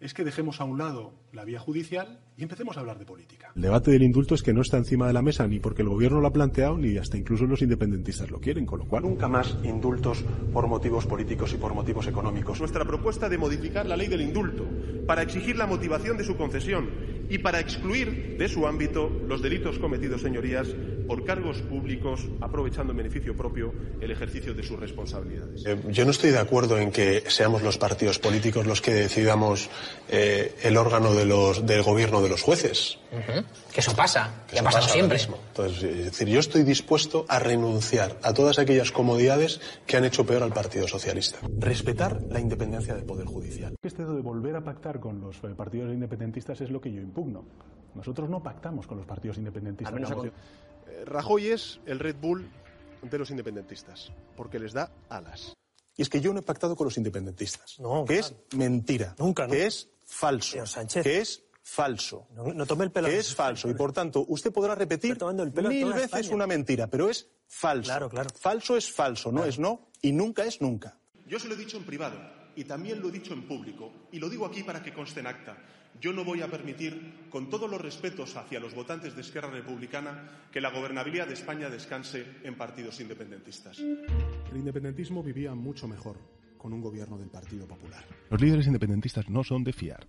[0.00, 3.52] es que dejemos a un lado la vía judicial y empecemos a hablar de política.
[3.56, 5.88] El debate del indulto es que no está encima de la mesa ni porque el
[5.88, 9.28] gobierno lo ha planteado ni hasta incluso los independentistas lo quieren, con lo cual nunca
[9.28, 12.60] más indultos por motivos políticos y por motivos económicos.
[12.60, 14.66] Nuestra propuesta de modificar la ley del indulto
[15.06, 16.90] para exigir la motivación de su concesión
[17.28, 20.68] y para excluir de su ámbito los delitos cometidos, señorías,
[21.06, 25.64] por cargos públicos, aprovechando en beneficio propio el ejercicio de sus responsabilidades.
[25.64, 29.68] Eh, yo no estoy de acuerdo en que seamos los partidos políticos los que decidamos
[30.08, 32.98] eh, el órgano de los, del gobierno de los jueces.
[33.76, 35.20] Que eso pasa, que, ha pasado siempre.
[35.20, 40.24] Entonces, es decir, yo estoy dispuesto a renunciar a todas aquellas comodidades que han hecho
[40.24, 41.40] peor al Partido Socialista.
[41.58, 43.76] Respetar la independencia del Poder Judicial.
[43.82, 47.44] Este de volver a pactar con los eh, partidos independentistas es lo que yo impugno.
[47.94, 49.94] Nosotros no pactamos con los partidos independentistas.
[50.00, 52.48] Eh, Rajoy es el Red Bull
[53.02, 55.52] de los independentistas, porque les da alas.
[55.98, 57.78] Y es que yo no he pactado con los independentistas.
[57.78, 59.14] No, que es mentira.
[59.18, 60.56] Nunca, Que es falso.
[61.02, 62.28] que es falso.
[62.32, 63.08] No, no tome el pelo.
[63.08, 63.68] Que es falso.
[63.68, 66.34] Y por tanto, usde podrá repetir Está tomando el pelo a mil veces España.
[66.34, 67.90] una mentira, pero es falso.
[67.90, 68.30] Claro, claro.
[68.38, 70.96] Falso es falso, no es no y nunca es nunca.
[71.26, 72.18] Yo se lo he dicho en privado
[72.54, 75.26] y también lo he dicho en público y lo digo aquí para que conste en
[75.26, 75.58] acta.
[76.00, 80.46] Yo no voy a permitir, con todos los respetos hacia los votantes de Esquerra Republicana,
[80.52, 83.78] que la gobernabilidad de España descanse en partidos independentistas.
[83.78, 86.18] El independentismo vivía mucho mejor
[86.58, 88.04] con un gobierno del Partido Popular.
[88.30, 90.06] Los líderes independentistas no son de fiar.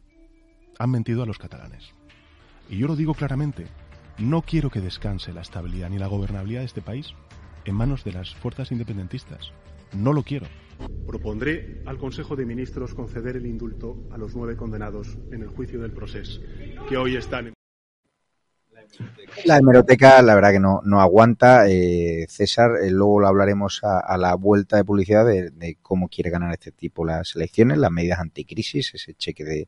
[0.79, 1.93] Han mentido a los catalanes.
[2.69, 3.65] Y yo lo digo claramente,
[4.17, 7.13] no quiero que descanse la estabilidad ni la gobernabilidad de este país
[7.65, 9.51] en manos de las fuerzas independentistas.
[9.93, 10.47] No lo quiero.
[11.07, 15.81] Propondré al Consejo de Ministros conceder el indulto a los nueve condenados en el juicio
[15.81, 16.41] del proceso,
[16.87, 17.53] que hoy están en...
[19.45, 21.67] La hemeroteca, la verdad que no, no aguanta.
[21.67, 26.07] Eh, César, eh, luego lo hablaremos a, a la vuelta de publicidad de, de cómo
[26.07, 29.67] quiere ganar este tipo las elecciones, las medidas anticrisis, ese cheque de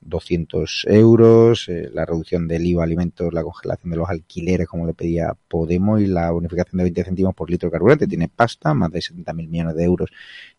[0.00, 4.94] 200 euros, eh, la reducción del IVA alimentos, la congelación de los alquileres, como le
[4.94, 8.06] pedía Podemos, y la bonificación de 20 céntimos por litro de carburante.
[8.06, 10.10] Tiene pasta, más de 70.000 millones de euros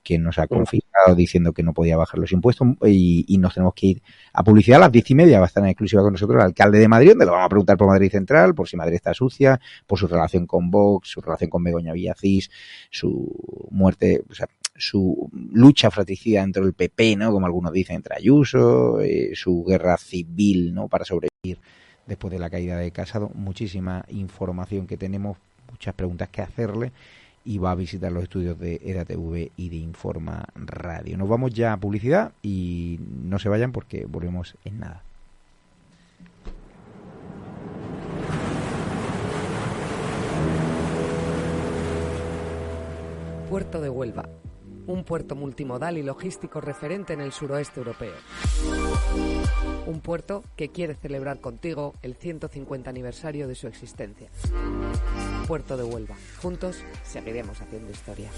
[0.03, 3.73] que nos ha confiscado diciendo que no podía bajar los impuestos y, y nos tenemos
[3.73, 4.01] que ir
[4.33, 5.39] a publicidad a las diez y media.
[5.39, 7.49] Va a estar en exclusiva con nosotros el alcalde de Madrid, donde lo vamos a
[7.49, 11.21] preguntar por Madrid Central, por si Madrid está sucia, por su relación con Vox, su
[11.21, 12.49] relación con Begoña Villacís,
[12.89, 14.47] su muerte, o sea,
[14.77, 17.31] su lucha fratricida dentro del PP, ¿no?
[17.31, 20.87] Como algunos dicen, entre Ayuso, eh, su guerra civil, ¿no?
[20.87, 21.59] Para sobrevivir
[22.05, 23.31] después de la caída de Casado.
[23.33, 25.37] Muchísima información que tenemos,
[25.69, 26.91] muchas preguntas que hacerle
[27.43, 31.17] y va a visitar los estudios de EDATV y de Informa Radio.
[31.17, 35.03] Nos vamos ya a publicidad y no se vayan porque volvemos en nada.
[43.49, 44.27] Puerto de Huelva,
[44.87, 48.15] un puerto multimodal y logístico referente en el suroeste europeo.
[49.85, 54.29] Un puerto que quiere celebrar contigo el 150 aniversario de su existencia.
[55.47, 56.15] Puerto de Huelva.
[56.41, 58.29] Juntos seguiremos haciendo historia.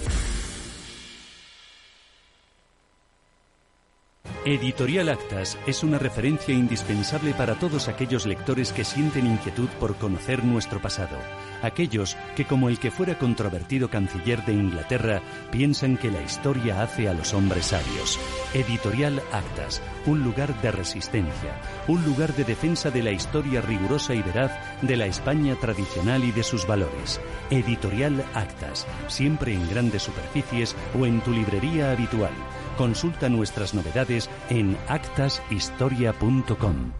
[4.45, 10.45] Editorial Actas es una referencia indispensable para todos aquellos lectores que sienten inquietud por conocer
[10.45, 11.17] nuestro pasado,
[11.61, 15.21] aquellos que, como el que fuera controvertido canciller de Inglaterra,
[15.51, 18.17] piensan que la historia hace a los hombres sabios.
[18.53, 24.21] Editorial Actas, un lugar de resistencia, un lugar de defensa de la historia rigurosa y
[24.21, 24.51] veraz
[24.81, 27.19] de la España tradicional y de sus valores.
[27.49, 32.31] Editorial Actas, siempre en grandes superficies o en tu librería habitual.
[32.79, 36.93] Consulta nuestras novedades en actashistoria.com.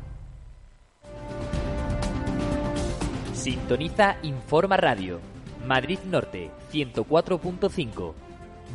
[3.33, 5.21] Sintoniza Informa Radio.
[5.65, 8.13] Madrid Norte 104.5.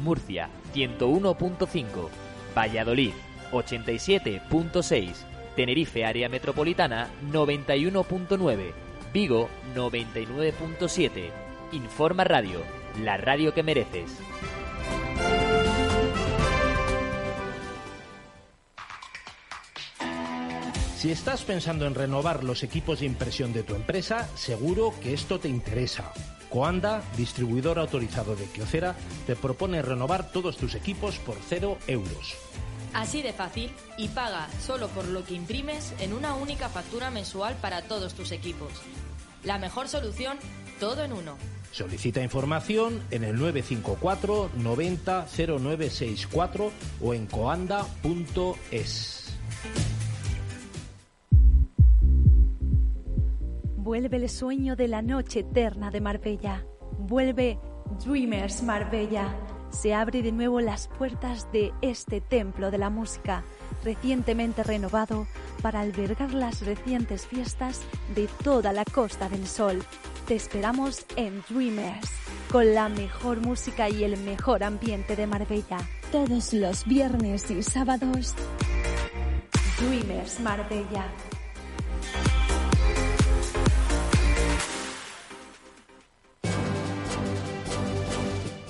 [0.03, 1.85] Murcia 101.5.
[2.57, 3.13] Valladolid
[3.53, 5.13] 87.6.
[5.57, 8.73] Tenerife Área Metropolitana 91.9.
[9.13, 11.11] Vigo 99.7.
[11.73, 12.61] Informa Radio,
[13.03, 14.11] la radio que mereces.
[21.05, 25.39] Si estás pensando en renovar los equipos de impresión de tu empresa, seguro que esto
[25.39, 26.11] te interesa.
[26.49, 28.95] Coanda, distribuidor autorizado de Kyocera,
[29.27, 32.35] te propone renovar todos tus equipos por cero euros.
[32.95, 37.55] Así de fácil y paga solo por lo que imprimes en una única factura mensual
[37.61, 38.73] para todos tus equipos.
[39.43, 40.39] La mejor solución,
[40.81, 41.37] todo en uno.
[41.71, 49.25] Solicita información en el 954 90 0964 o en coanda.es.
[53.85, 56.65] Vuelve el sueño de la noche eterna de Marbella.
[57.01, 57.59] Vuelve
[58.03, 59.37] Dreamers Marbella.
[59.69, 63.45] Se abre de nuevo las puertas de este templo de la música,
[63.85, 65.27] recientemente renovado
[65.61, 67.83] para albergar las recientes fiestas
[68.15, 69.85] de toda la Costa del Sol.
[70.27, 72.11] Te esperamos en Dreamers,
[72.51, 75.77] con la mejor música y el mejor ambiente de Marbella.
[76.11, 78.35] Todos los viernes y sábados.
[79.79, 81.05] Dreamers Marbella.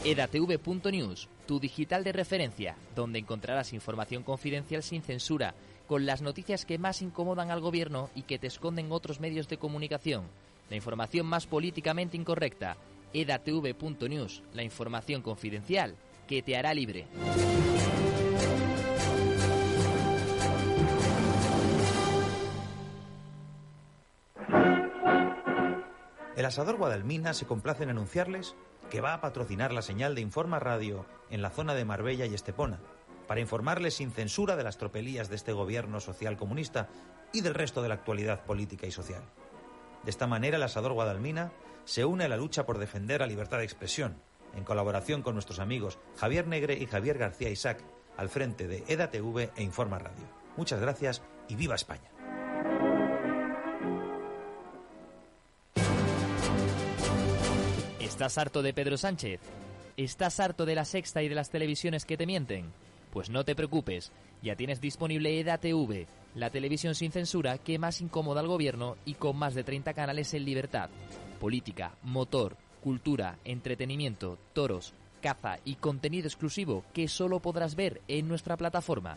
[0.04, 5.54] edatv.news, tu digital de referencia, donde encontrarás información confidencial sin censura,
[5.86, 9.56] con las noticias que más incomodan al gobierno y que te esconden otros medios de
[9.56, 10.24] comunicación.
[10.68, 12.76] La información más políticamente incorrecta.
[13.14, 15.94] edatv.news, la información confidencial
[16.28, 17.06] que te hará libre.
[26.36, 28.54] El asador Guadalmina se complace en anunciarles
[28.90, 32.34] que va a patrocinar la señal de Informa Radio en la zona de Marbella y
[32.34, 32.80] Estepona.
[33.26, 36.88] para informarles sin censura de las tropelías de este gobierno social comunista
[37.32, 39.22] y del resto de la actualidad política y social.
[40.04, 41.50] De esta manera, el Asador Guadalmina
[41.84, 44.20] se une a la lucha por defender la libertad de expresión,
[44.54, 47.82] en colaboración con nuestros amigos Javier Negre y Javier García Isaac,
[48.16, 50.24] al frente de EDATV e Informa Radio.
[50.56, 52.13] Muchas gracias y viva España.
[58.14, 59.40] ¿Estás harto de Pedro Sánchez?
[59.96, 62.66] ¿Estás harto de la sexta y de las televisiones que te mienten?
[63.10, 66.06] Pues no te preocupes, ya tienes disponible EDATV,
[66.36, 70.32] la televisión sin censura que más incomoda al gobierno y con más de 30 canales
[70.32, 70.90] en libertad.
[71.40, 78.56] Política, motor, cultura, entretenimiento, toros, caza y contenido exclusivo que solo podrás ver en nuestra
[78.56, 79.16] plataforma.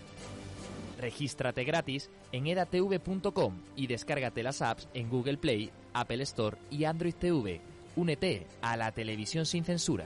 [0.99, 7.13] Regístrate gratis en edatv.com y descárgate las apps en Google Play, Apple Store y Android
[7.13, 7.76] TV.
[7.97, 10.05] Únete a la televisión sin censura.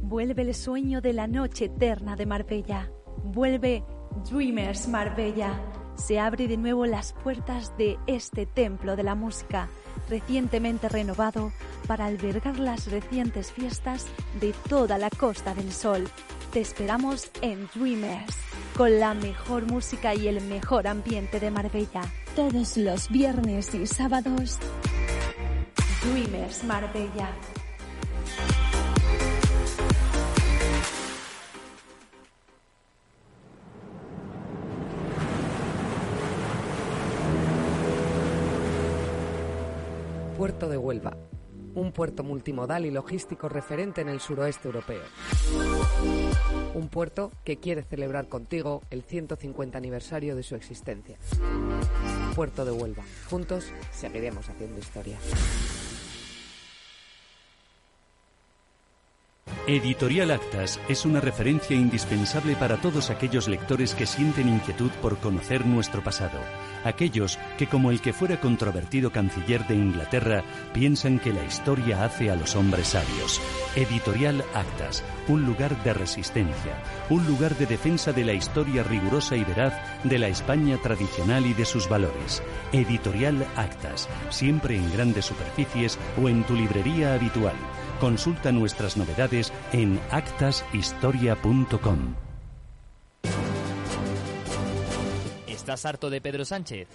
[0.00, 2.90] Vuelve el sueño de la noche eterna de Marbella.
[3.24, 3.84] Vuelve
[4.30, 5.60] Dreamers Marbella.
[5.96, 9.68] Se abre de nuevo las puertas de este templo de la música,
[10.08, 11.52] recientemente renovado
[11.86, 14.06] para albergar las recientes fiestas
[14.40, 16.08] de toda la Costa del Sol.
[16.54, 18.34] Te esperamos en Dreamers,
[18.78, 22.02] con la mejor música y el mejor ambiente de Marbella.
[22.36, 24.56] Todos los viernes y sábados.
[26.04, 27.28] Dreamers Marbella.
[40.36, 41.16] Puerto de Huelva,
[41.74, 45.02] un puerto multimodal y logístico referente en el suroeste europeo.
[46.74, 51.18] Un puerto que quiere celebrar contigo el 150 aniversario de su existencia.
[52.34, 53.04] Puerto de Huelva.
[53.28, 55.18] Juntos seguiremos haciendo historia.
[59.66, 65.66] Editorial Actas es una referencia indispensable para todos aquellos lectores que sienten inquietud por conocer
[65.66, 66.38] nuestro pasado,
[66.84, 70.42] aquellos que como el que fuera controvertido canciller de Inglaterra
[70.72, 73.42] piensan que la historia hace a los hombres sabios.
[73.76, 79.44] Editorial Actas, un lugar de resistencia, un lugar de defensa de la historia rigurosa y
[79.44, 82.42] veraz de la España tradicional y de sus valores.
[82.72, 87.56] Editorial Actas, siempre en grandes superficies o en tu librería habitual.
[88.00, 92.14] Consulta nuestras novedades en actashistoria.com.
[95.48, 96.86] ¿Estás harto de Pedro Sánchez?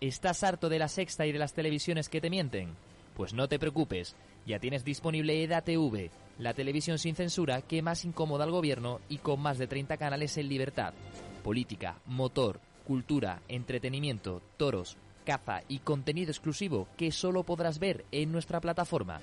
[0.00, 2.68] ¿Estás harto de la sexta y de las televisiones que te mienten?
[3.16, 4.14] Pues no te preocupes,
[4.46, 9.40] ya tienes disponible EDATV, la televisión sin censura que más incomoda al gobierno y con
[9.40, 10.94] más de 30 canales en libertad.
[11.42, 18.60] Política, motor, cultura, entretenimiento, toros, caza y contenido exclusivo que solo podrás ver en nuestra
[18.60, 19.20] plataforma.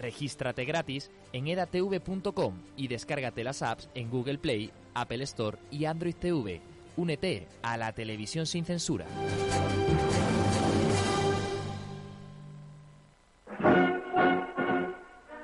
[0.00, 6.14] Regístrate gratis en edatv.com y descárgate las apps en Google Play, Apple Store y Android
[6.14, 6.60] TV.
[6.96, 9.06] Únete a la televisión sin censura.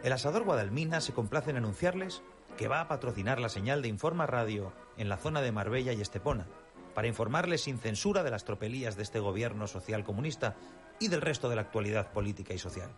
[0.03, 2.23] El asador Guadalmina se complace en anunciarles
[2.57, 6.01] que va a patrocinar la señal de Informa Radio en la zona de Marbella y
[6.01, 6.47] Estepona,
[6.95, 10.57] para informarles sin censura de las tropelías de este gobierno social comunista
[10.99, 12.91] y del resto de la actualidad política y social.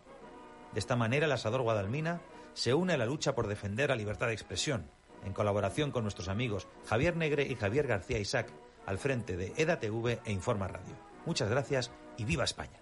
[0.73, 2.21] De esta manera, el asador Guadalmina
[2.55, 4.87] se une a la lucha por defender la libertad de expresión,
[5.25, 8.49] en colaboración con nuestros amigos Javier Negre y Javier García Isaac,
[8.87, 10.97] al frente de EDATV e Informa Radio.
[11.27, 12.79] Muchas gracias y viva España.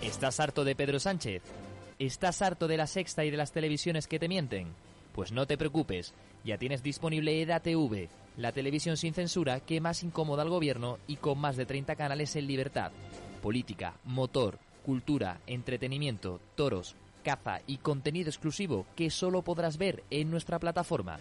[0.00, 1.42] ¿Estás harto de Pedro Sánchez?
[1.98, 4.74] ¿Estás harto de la sexta y de las televisiones que te mienten?
[5.12, 10.42] Pues no te preocupes, ya tienes disponible EDATV, la televisión sin censura que más incomoda
[10.42, 12.92] al gobierno y con más de 30 canales en libertad.
[13.42, 20.58] Política, motor, cultura, entretenimiento, toros, caza y contenido exclusivo que solo podrás ver en nuestra
[20.58, 21.18] plataforma.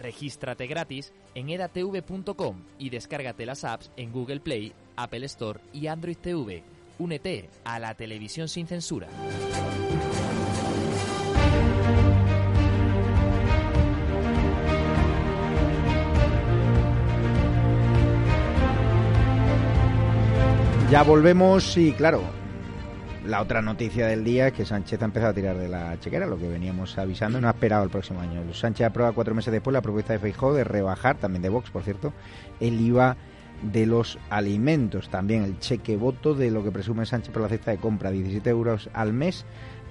[0.00, 6.16] Regístrate gratis en edatv.com y descárgate las apps en Google Play, Apple Store y Android
[6.16, 6.62] TV.
[6.98, 9.08] Únete a la televisión sin censura.
[20.90, 22.22] Ya volvemos y claro,
[23.26, 26.24] la otra noticia del día es que Sánchez ha empezado a tirar de la chequera,
[26.24, 28.42] lo que veníamos avisando, no ha esperado el próximo año.
[28.54, 31.82] Sánchez aprueba cuatro meses después la propuesta de Feijóo de rebajar, también de Vox, por
[31.82, 32.14] cierto,
[32.58, 33.18] el IVA
[33.62, 35.10] de los alimentos.
[35.10, 38.48] También el cheque voto de lo que presume Sánchez por la cesta de compra, 17
[38.48, 39.44] euros al mes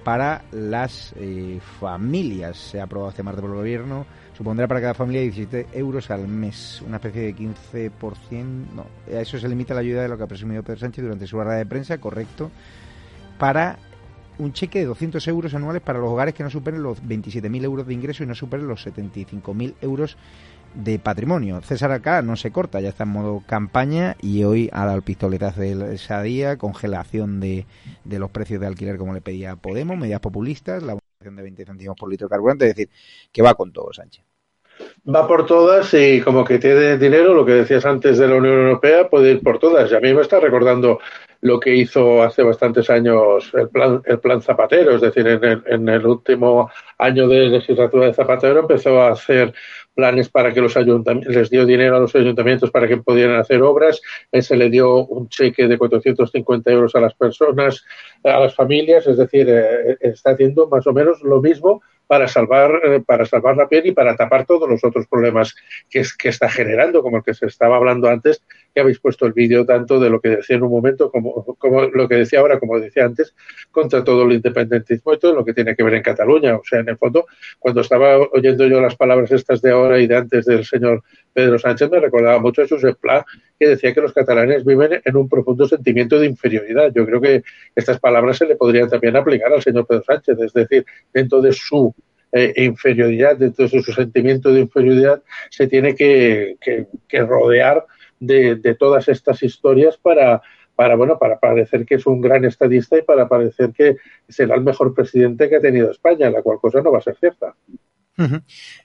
[0.03, 2.57] para las eh, familias.
[2.57, 4.07] Se ha aprobado hace martes por el gobierno.
[4.37, 7.91] Supondrá para cada familia 17 euros al mes, una especie de 15%.
[8.75, 11.25] No, a eso se limita la ayuda de lo que ha presumido Pedro Sánchez durante
[11.25, 12.51] su rueda de prensa, correcto,
[13.39, 13.79] para
[14.37, 17.87] un cheque de 200 euros anuales para los hogares que no superen los 27.000 euros
[17.87, 20.17] de ingreso y no superen los 75.000 euros
[20.75, 21.59] de patrimonio.
[21.63, 25.01] César Alcalá no se corta, ya está en modo campaña y hoy ha dado el
[25.01, 27.65] pistoletazo de esa día, congelación de,
[28.03, 31.65] de los precios de alquiler como le pedía Podemos, medidas populistas, la bonificación de 20
[31.65, 32.91] céntimos por litro de carburante, es decir,
[33.31, 34.26] que va con todo Sánchez.
[35.13, 38.55] Va por todas y como que tiene dinero, lo que decías antes de la Unión
[38.55, 39.91] Europea, puede ir por todas.
[39.91, 40.99] Y a mí me está recordando
[41.41, 45.63] lo que hizo hace bastantes años el plan, el plan Zapatero, es decir, en el,
[45.67, 49.53] en el último año de legislatura de Zapatero empezó a hacer
[49.93, 53.61] planes para que los ayuntamientos, les dio dinero a los ayuntamientos para que pudieran hacer
[53.63, 53.99] obras,
[54.31, 57.83] se le dio un cheque de 450 euros a las personas,
[58.23, 62.71] a las familias, es decir, eh, está haciendo más o menos lo mismo para salvar,
[62.83, 65.55] eh, para salvar la piel y para tapar todos los otros problemas
[65.89, 68.43] que, que está generando, como el que se estaba hablando antes,
[68.77, 71.81] que habéis puesto el vídeo tanto de lo que decía en un momento como, como
[71.85, 73.33] lo que decía ahora, como decía antes,
[73.71, 76.55] contra todo el independentismo y todo lo que tiene que ver en Cataluña.
[76.55, 77.25] O sea, en el fondo,
[77.57, 81.01] cuando estaba oyendo yo las palabras estas de ahora y de antes del señor
[81.33, 83.25] Pedro Sánchez, me recordaba mucho a Josep Pla,
[83.59, 86.91] que decía que los catalanes viven en un profundo sentimiento de inferioridad.
[86.93, 87.41] Yo creo que
[87.75, 91.51] estas palabras se le podrían también aplicar al señor Pedro Sánchez, es decir, dentro de
[91.51, 91.95] su
[92.33, 96.57] eh, inferioridad, dentro de su sentimiento de inferioridad, se tiene que,
[97.25, 97.85] rodear
[98.19, 100.41] de, de, todas estas historias para,
[100.75, 103.97] para, bueno, para parecer que es un gran estadista y para parecer que
[104.27, 107.17] será el mejor presidente que ha tenido España, la cual cosa no va a ser
[107.17, 107.55] cierta.
[108.17, 108.43] Uh -huh.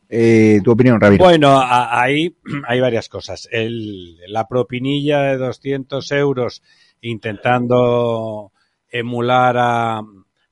[0.09, 1.25] eh, ¿Tu opinión, Ramiro?
[1.25, 3.49] Bueno, ahí hay varias cosas.
[3.51, 6.63] El, la propinilla de 200 euros
[7.01, 8.53] intentando
[8.91, 10.03] emular a,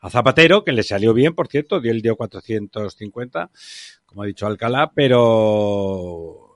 [0.00, 3.50] a Zapatero, que le salió bien, por cierto, él dio 450,
[4.06, 6.49] como ha dicho Alcalá, pero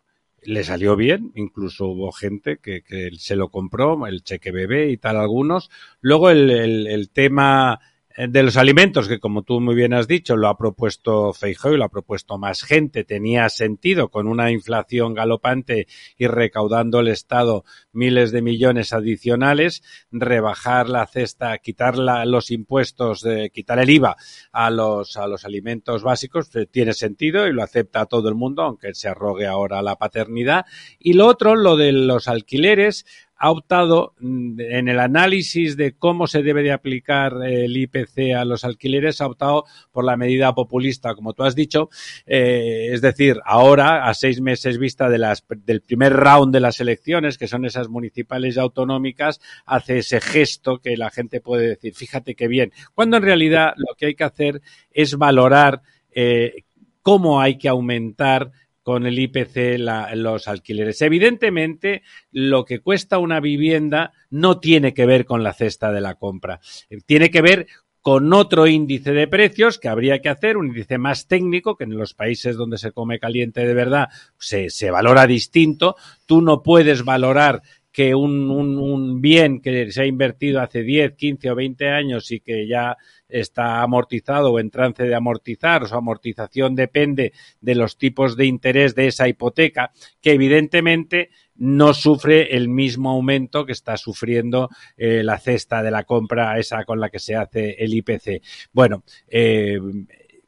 [0.45, 4.97] le salió bien, incluso hubo gente que, que se lo compró, el cheque bebé y
[4.97, 5.71] tal, algunos.
[6.01, 7.81] Luego el, el, el tema
[8.17, 11.79] de los alimentos, que como tú muy bien has dicho, lo ha propuesto Feijóo y
[11.79, 17.65] lo ha propuesto más gente, tenía sentido con una inflación galopante y recaudando el Estado
[17.93, 24.17] miles de millones adicionales, rebajar la cesta, quitar la, los impuestos, de, quitar el IVA
[24.53, 28.63] a los, a los alimentos básicos, eh, tiene sentido y lo acepta todo el mundo,
[28.63, 30.67] aunque se arrogue ahora la paternidad.
[31.01, 33.07] Y lo otro, lo de los alquileres,
[33.45, 38.65] ha optado en el análisis de cómo se debe de aplicar el IPC a los
[38.65, 41.91] alquileres, ha optado por la medida populista, como tú has dicho,
[42.25, 47.47] eh, es decir, ahora, a seis meses vista del primer round de las elecciones, que
[47.47, 52.49] son esas municipales y autonómicas, hace ese gesto que la gente puede decir, fíjate qué
[52.49, 55.83] bien, cuando en realidad lo que hay que hacer es valorar
[56.13, 56.65] eh,
[57.03, 58.53] cómo hay que aumentar
[58.85, 61.03] con el IPC la, los alquileres.
[61.03, 66.15] Evidentemente, lo que cuesta una vivienda no tiene que ver con la cesta de la
[66.15, 66.61] compra,
[67.07, 67.67] tiene que ver
[68.03, 71.97] con otro índice de precios que habría que hacer, un índice más técnico, que en
[71.97, 75.97] los países donde se come caliente de verdad se, se valora distinto.
[76.27, 77.63] Tú no puedes valorar
[77.95, 82.29] que un, un, un, bien que se ha invertido hace 10, 15 o 20 años
[82.33, 82.97] y que ya
[83.29, 88.47] está amortizado o en trance de amortizar, o su amortización depende de los tipos de
[88.47, 95.23] interés de esa hipoteca, que evidentemente no sufre el mismo aumento que está sufriendo eh,
[95.23, 98.43] la cesta de la compra esa con la que se hace el IPC.
[98.73, 99.79] Bueno, eh,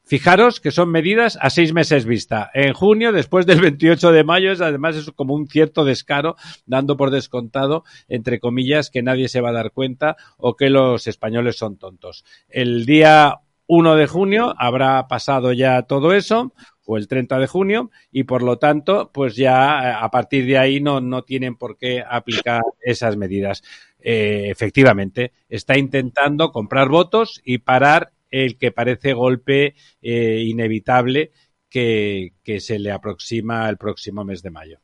[0.07, 2.49] Fijaros que son medidas a seis meses vista.
[2.53, 6.95] En junio, después del 28 de mayo, es, además es como un cierto descaro, dando
[6.95, 11.57] por descontado, entre comillas, que nadie se va a dar cuenta o que los españoles
[11.57, 12.23] son tontos.
[12.47, 16.53] El día 1 de junio habrá pasado ya todo eso,
[16.85, 20.79] o el 30 de junio, y por lo tanto, pues ya a partir de ahí
[20.79, 23.61] no, no tienen por qué aplicar esas medidas.
[23.99, 31.31] Eh, efectivamente, está intentando comprar votos y parar el que parece golpe eh, inevitable
[31.69, 34.79] que, que, se le aproxima el próximo mes de mayo.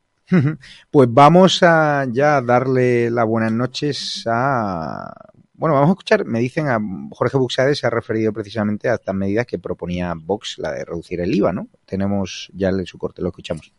[0.90, 5.12] Pues vamos a ya darle las buenas noches a...
[5.52, 6.80] Bueno, vamos a escuchar, me dicen a
[7.12, 11.20] Jorge Buxade se ha referido precisamente a estas medidas que proponía Vox, la de reducir
[11.20, 11.68] el IVA, ¿no?
[11.86, 13.72] Tenemos ya su corte, lo escuchamos.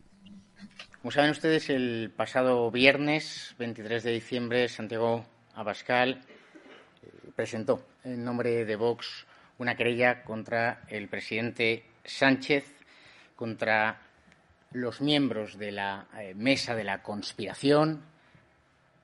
[1.02, 6.22] Como saben ustedes, el pasado viernes 23 de diciembre, Santiago Abascal
[7.36, 9.25] presentó en nombre de Vox
[9.58, 12.64] una querella contra el presidente Sánchez,
[13.34, 14.00] contra
[14.72, 18.02] los miembros de la eh, mesa de la conspiración,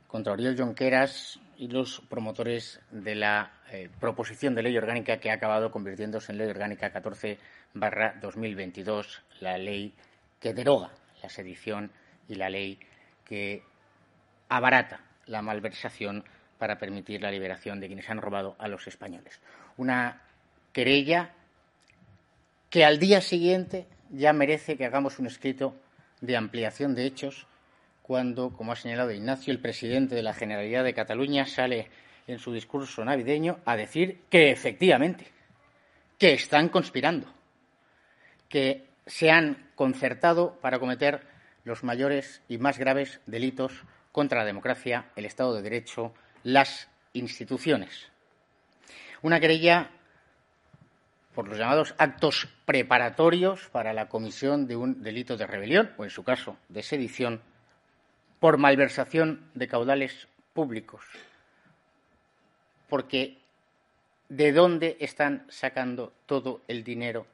[0.06, 5.34] contra Oriol Jonqueras y los promotores de la eh, proposición de ley orgánica que ha
[5.34, 7.38] acabado convirtiéndose en ley orgánica 14
[7.74, 9.94] barra 2022, la ley
[10.38, 10.90] que deroga
[11.22, 11.90] la sedición
[12.28, 12.78] y la ley
[13.24, 13.62] que
[14.48, 16.24] abarata la malversación
[16.58, 19.40] para permitir la liberación de quienes han robado a los españoles.
[19.76, 20.20] Una
[20.72, 21.32] querella
[22.70, 25.76] que al día siguiente ya merece que hagamos un escrito
[26.20, 27.46] de ampliación de hechos
[28.02, 31.88] cuando, como ha señalado Ignacio, el presidente de la Generalidad de Cataluña sale
[32.26, 35.26] en su discurso navideño a decir que efectivamente,
[36.18, 37.26] que están conspirando,
[38.48, 41.26] que se han concertado para cometer
[41.64, 46.12] los mayores y más graves delitos contra la democracia, el Estado de Derecho,
[46.42, 48.08] las instituciones.
[49.22, 49.90] Una querella
[51.34, 56.10] por los llamados actos preparatorios para la comisión de un delito de rebelión o, en
[56.10, 57.40] su caso, de sedición,
[58.38, 61.04] por malversación de caudales públicos.
[62.88, 63.38] Porque
[64.28, 67.26] ¿de dónde están sacando todo el dinero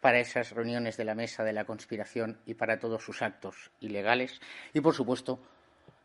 [0.00, 4.40] para esas reuniones de la mesa de la conspiración y para todos sus actos ilegales?
[4.72, 5.40] Y, por supuesto,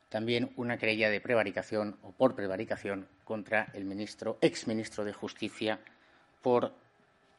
[0.09, 5.79] también una querella de prevaricación o por prevaricación contra el ministro, exministro de Justicia,
[6.41, 6.73] por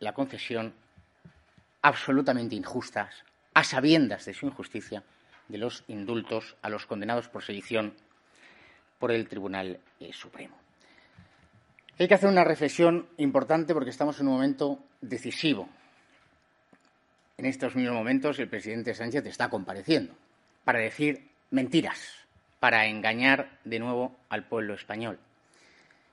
[0.01, 0.75] la concesión
[1.83, 3.25] absolutamente injustas,
[3.55, 5.03] a sabiendas de su injusticia,
[5.49, 7.95] de los indultos a los condenados por sedición
[8.99, 10.57] por el Tribunal eh, Supremo.
[11.99, 15.69] Hay que hacer una reflexión importante porque estamos en un momento decisivo.
[17.39, 20.15] En estos mismos momentos el presidente Sánchez está compareciendo
[20.65, 22.27] para decir mentiras,
[22.61, 25.19] para engañar de nuevo al pueblo español.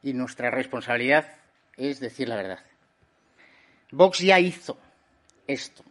[0.04, 1.36] Y nuestra responsabilidad
[1.76, 2.60] es decir la verdad.
[3.96, 4.76] Vox ya hizo
[5.46, 5.84] esto.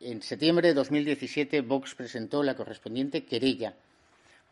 [0.00, 3.76] En septiembre de 2017, Vox presentó la correspondiente querella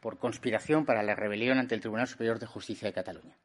[0.00, 3.36] por conspiración para la rebelión ante el Tribunal Superior de Justicia de Cataluña.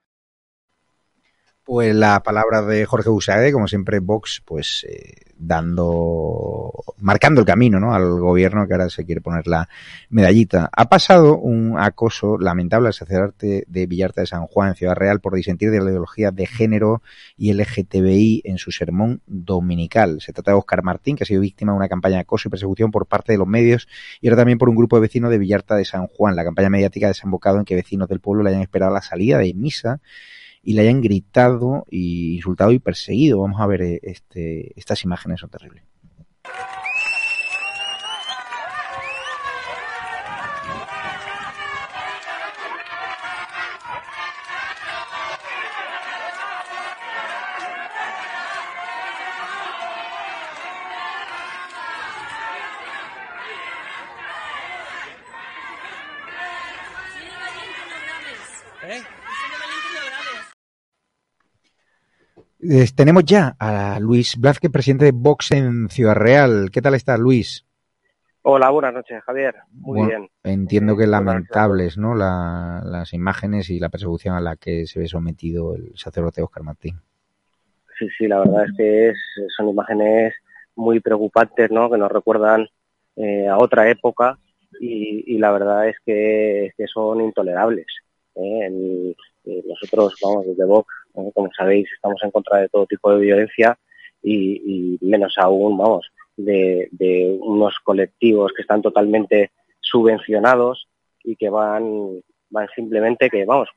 [1.68, 7.78] Pues la palabra de Jorge Busaede, como siempre, Vox, pues eh, dando, marcando el camino,
[7.78, 7.94] ¿no?
[7.94, 9.68] Al gobierno que ahora se quiere poner la
[10.10, 10.70] medallita.
[10.72, 15.20] Ha pasado un acoso lamentable al sacerdote de Villarta de San Juan, en Ciudad Real,
[15.20, 17.02] por disentir de la ideología de género
[17.36, 20.22] y LGTBI en su sermón dominical.
[20.22, 22.52] Se trata de Oscar Martín, que ha sido víctima de una campaña de acoso y
[22.52, 23.90] persecución por parte de los medios
[24.22, 26.38] y ahora también por un grupo de vecinos de Villarta de San Juan.
[26.38, 29.38] La campaña mediática ha desembocado en que vecinos del pueblo le hayan esperado la salida
[29.40, 30.00] de misa
[30.62, 33.40] y le hayan gritado y insultado y perseguido.
[33.40, 35.84] Vamos a ver eh, este, estas imágenes, son terribles.
[62.96, 66.70] Tenemos ya a Luis Blázquez, presidente de Vox en Ciudad Real.
[66.72, 67.66] ¿Qué tal está, Luis?
[68.42, 69.56] Hola, buenas noches, Javier.
[69.72, 70.30] Muy bien.
[70.44, 72.16] Entiendo que lamentables, ¿no?
[72.16, 76.96] las imágenes y la persecución a la que se ve sometido el sacerdote Oscar Martín.
[78.00, 79.14] Sí, sí, la verdad es que
[79.56, 80.34] son imágenes
[80.76, 81.90] muy preocupantes, ¿no?
[81.90, 82.68] Que nos recuerdan
[83.16, 84.38] eh, a otra época
[84.80, 87.88] y, la verdad es que, son intolerables.
[88.36, 89.16] ¿eh?
[89.66, 90.88] nosotros, vamos, desde Vox
[91.34, 93.78] como sabéis, estamos en contra de todo tipo de violencia
[94.24, 100.88] y, menos aún, vamos, de, unos colectivos que están totalmente subvencionados
[101.24, 103.70] y que van, van simplemente que, vamos,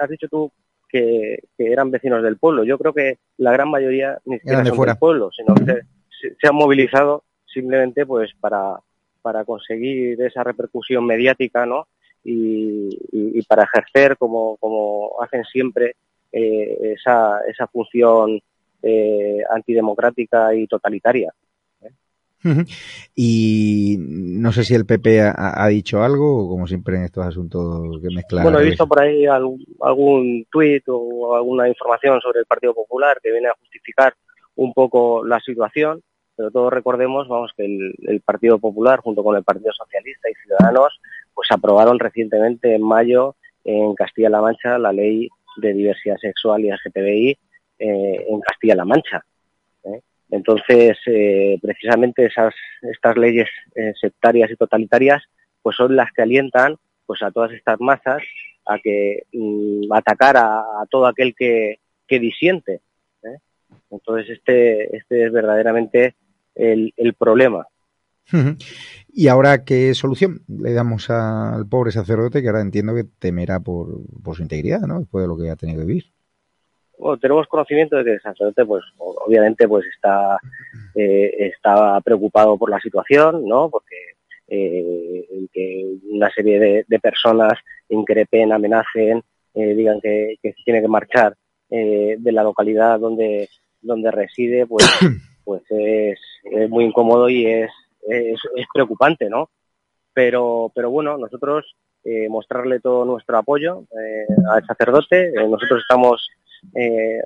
[0.00, 0.52] has dicho tú
[0.88, 2.64] que, eran vecinos del pueblo.
[2.64, 5.82] Yo creo que la gran mayoría ni siquiera son del pueblo, sino que
[6.40, 8.78] se, han movilizado simplemente pues para,
[9.22, 11.86] para conseguir esa repercusión mediática, ¿no?
[12.24, 15.94] Y, y, para ejercer como, como hacen siempre
[16.32, 18.40] eh, esa, esa función
[18.82, 21.32] eh, antidemocrática y totalitaria.
[23.16, 28.00] Y no sé si el PP ha, dicho algo, o como siempre en estos asuntos
[28.00, 28.44] que mezclan.
[28.44, 33.18] Bueno, he visto por ahí algún, algún tuit o alguna información sobre el Partido Popular
[33.22, 34.14] que viene a justificar
[34.54, 36.00] un poco la situación,
[36.36, 40.34] pero todos recordemos, vamos, que el, el, Partido Popular junto con el Partido Socialista y
[40.34, 41.00] Ciudadanos,
[41.34, 45.28] pues aprobaron recientemente en mayo en Castilla-La Mancha la ley
[45.60, 47.38] de diversidad sexual y LGTBI
[47.78, 49.24] eh, en Castilla-La Mancha.
[49.84, 50.00] ¿eh?
[50.30, 53.48] Entonces, eh, precisamente esas, estas leyes
[54.00, 55.22] sectarias y totalitarias
[55.62, 58.22] pues son las que alientan pues a todas estas masas
[58.66, 62.80] a que mm, atacar a, todo aquel que, que disiente.
[63.90, 66.14] Entonces, este, este es verdaderamente
[66.54, 67.66] el, el problema.
[69.12, 74.00] ¿Y ahora qué solución le damos al pobre sacerdote que ahora entiendo que temerá por,
[74.22, 75.00] por su integridad, ¿no?
[75.00, 76.04] Después de lo que ha tenido que vivir.
[76.98, 80.38] Bueno, tenemos conocimiento de que el sacerdote, pues, obviamente, pues está,
[80.94, 83.70] eh, está preocupado por la situación, ¿no?
[83.70, 83.96] Porque
[84.48, 87.52] eh, que una serie de, de, personas
[87.88, 89.22] increpen, amenacen,
[89.54, 91.36] eh, digan que, que, se tiene que marchar
[91.70, 93.48] eh, de la localidad donde,
[93.82, 94.86] donde reside, pues,
[95.44, 97.70] pues es, es muy incómodo y es,
[98.06, 98.40] es,
[98.72, 99.50] preocupante, ¿no?
[100.12, 105.28] Pero, pero bueno, nosotros eh, mostrarle todo nuestro apoyo eh, al sacerdote.
[105.28, 106.28] Eh, nosotros estamos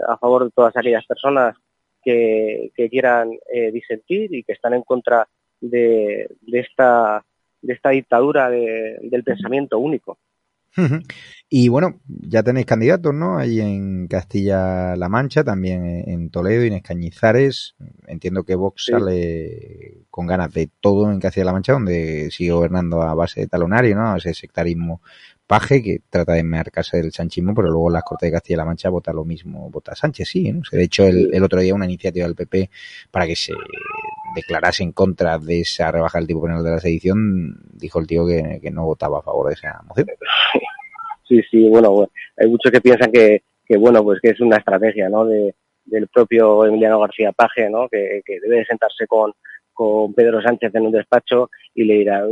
[0.09, 1.57] a favor de todas aquellas personas
[2.05, 3.31] que, quieran
[3.73, 5.27] disentir y que están en contra
[5.61, 7.25] de, esta,
[7.63, 10.19] de esta dictadura de, del pensamiento único.
[11.49, 13.39] Y bueno, ya tenéis candidatos, ¿no?
[13.39, 17.75] Ahí en Castilla-La Mancha, también en Toledo y en Escañizares.
[18.07, 18.93] Entiendo que Vox sí.
[18.93, 23.97] sale con ganas de todo en Castilla-La Mancha, donde sigue gobernando a base de talonario,
[23.97, 24.13] ¿no?
[24.13, 25.03] A ese sectarismo
[25.53, 29.13] paje que trata de enmarcarse del sanchismo, pero luego las Cortes de Castilla-La Mancha vota
[29.13, 30.63] lo mismo, vota Sánchez, sí, ¿no?
[30.73, 32.71] De hecho, el, otro día una iniciativa del PP
[33.11, 33.53] para que se
[34.35, 38.27] declarase en contra de esa rebaja del tipo penal de la sedición, dijo el tío
[38.27, 40.07] que, no votaba a favor de esa moción.
[41.29, 43.43] Sí, sí, bueno, hay muchos que piensan que,
[43.77, 45.27] bueno, pues que es una estrategia, ¿no?
[45.27, 47.91] De, del propio Emiliano García Paje, ¿no?
[47.91, 49.33] Que, debe sentarse con,
[49.75, 52.25] con Pedro Sánchez en un despacho y le dirá,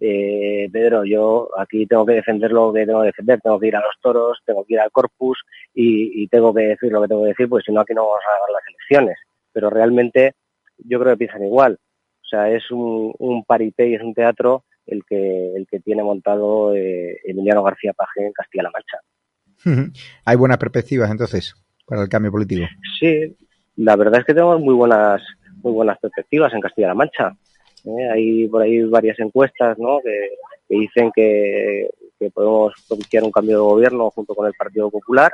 [0.00, 3.76] eh, Pedro, yo aquí tengo que defender lo que tengo que defender, tengo que ir
[3.76, 5.38] a los toros, tengo que ir al corpus
[5.74, 8.02] y, y tengo que decir lo que tengo que decir, pues si no aquí no
[8.02, 9.18] vamos a ganar las elecciones.
[9.52, 10.34] Pero realmente
[10.78, 11.78] yo creo que piensan igual.
[12.22, 16.02] O sea, es un, un parité y es un teatro el que, el que tiene
[16.02, 19.92] montado eh, Emiliano García Paje en Castilla-La Mancha.
[20.24, 21.54] ¿Hay buenas perspectivas entonces
[21.86, 22.66] para el cambio político?
[22.98, 23.36] Sí,
[23.76, 25.22] la verdad es que tenemos muy buenas,
[25.62, 27.36] muy buenas perspectivas en Castilla-La Mancha.
[27.84, 28.08] ¿Eh?
[28.12, 29.98] Hay por ahí varias encuestas ¿no?
[30.00, 30.30] que,
[30.68, 31.88] dicen que,
[32.34, 35.32] podemos propiciar un cambio de gobierno junto con el Partido Popular,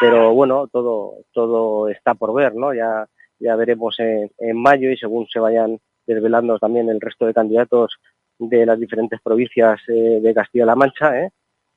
[0.00, 2.72] pero bueno, todo, todo está por ver, ¿no?
[2.72, 3.06] Ya,
[3.38, 7.92] ya veremos en, en mayo y según se vayan desvelando también el resto de candidatos
[8.38, 11.30] de las diferentes provincias eh, de Castilla-La Mancha ¿eh?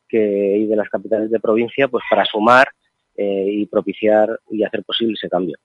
[0.10, 2.68] y de las capitales de provincia, pues para sumar
[3.16, 5.58] eh, y propiciar y hacer posible ese cambio.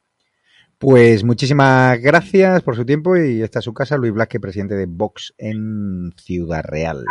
[0.83, 4.87] Pues muchísimas gracias por su tiempo y está a su casa Luis Blasque, presidente de
[4.87, 7.05] Vox en Ciudad Real.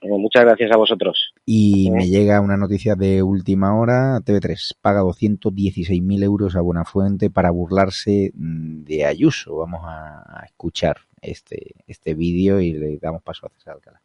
[0.00, 1.32] Eh, muchas gracias a vosotros.
[1.46, 4.18] Y me llega una noticia de última hora.
[4.18, 9.58] TV3 paga 216.000 euros a Buenafuente para burlarse de Ayuso.
[9.58, 14.02] Vamos a, escuchar este, este vídeo i le damos paso a César Alcalá.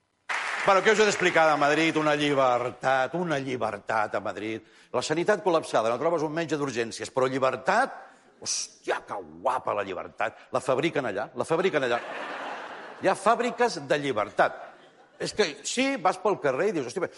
[0.67, 1.97] Bueno, què us he d'explicar de Madrid?
[1.97, 4.61] Una llibertat, una llibertat a Madrid.
[4.93, 8.13] La sanitat col·lapsada, no trobes un metge d'urgències, però llibertat,
[8.45, 10.47] hòstia, que guapa la llibertat.
[10.55, 11.99] La fabriquen allà, la fabriquen allà.
[13.01, 14.61] Hi ha fàbriques de llibertat.
[15.19, 17.09] És que, sí, vas pel carrer i dius, hòstia,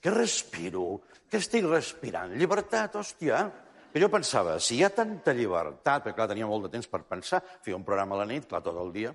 [0.00, 1.00] què respiro?
[1.30, 2.34] Què estic respirant?
[2.38, 3.44] Llibertat, hòstia.
[3.90, 7.02] Que jo pensava, si hi ha tanta llibertat, perquè clar, tenia molt de temps per
[7.10, 9.10] pensar, feia un programa a la nit, clar, tot el dia,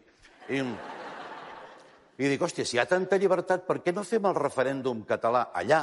[0.52, 5.06] i, i dic, hòstia, si hi ha tanta llibertat, per què no fem el referèndum
[5.08, 5.80] català allà?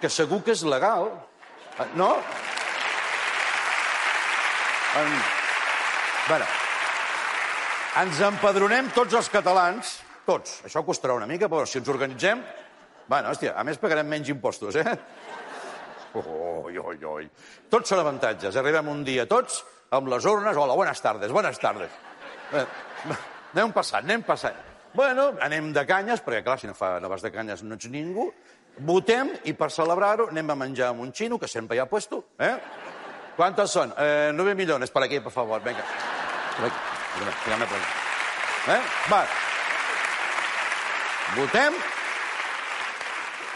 [0.00, 1.10] Que segur que és legal,
[2.00, 2.14] no?
[4.96, 5.08] En...
[6.28, 6.46] Bueno,
[8.00, 10.62] ens empadronem tots els catalans, tots.
[10.68, 12.42] Això costarà una mica, però si ens organitzem...
[13.08, 14.84] Bueno, hòstia, a més pagarem menys impostos, eh?
[16.18, 17.28] Oi, oi, oi.
[17.72, 18.56] Tots són avantatges.
[18.60, 19.62] Arribem un dia tots
[19.96, 20.56] amb les urnes.
[20.56, 21.92] Hola, buenas tardes, buenas tardes.
[22.52, 22.64] Eh,
[23.54, 24.56] anem passant, anem passant.
[24.92, 27.88] Bueno, anem de canyes, perquè clar, si no, fa, no vas de canyes no ets
[27.92, 28.28] ningú.
[28.88, 32.24] Votem i per celebrar-ho anem a menjar amb un xino, que sempre hi ha puesto.
[32.38, 32.54] Eh?
[33.38, 33.94] ¿Cuántos son?
[33.96, 34.90] Eh, 9 millones.
[34.90, 35.62] Para aquí, por favor.
[35.62, 35.84] Venga.
[37.44, 37.86] Dígame por aquí.
[38.66, 38.80] Eh?
[39.12, 39.26] Va.
[41.36, 41.72] Votem.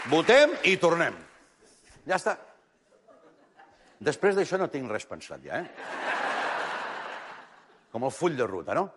[0.07, 1.19] Votem i tornem.
[2.07, 2.37] Ja està.
[3.99, 5.67] Després d'això no tinc res pensat ja, eh?
[7.91, 8.87] Com el full de ruta, no?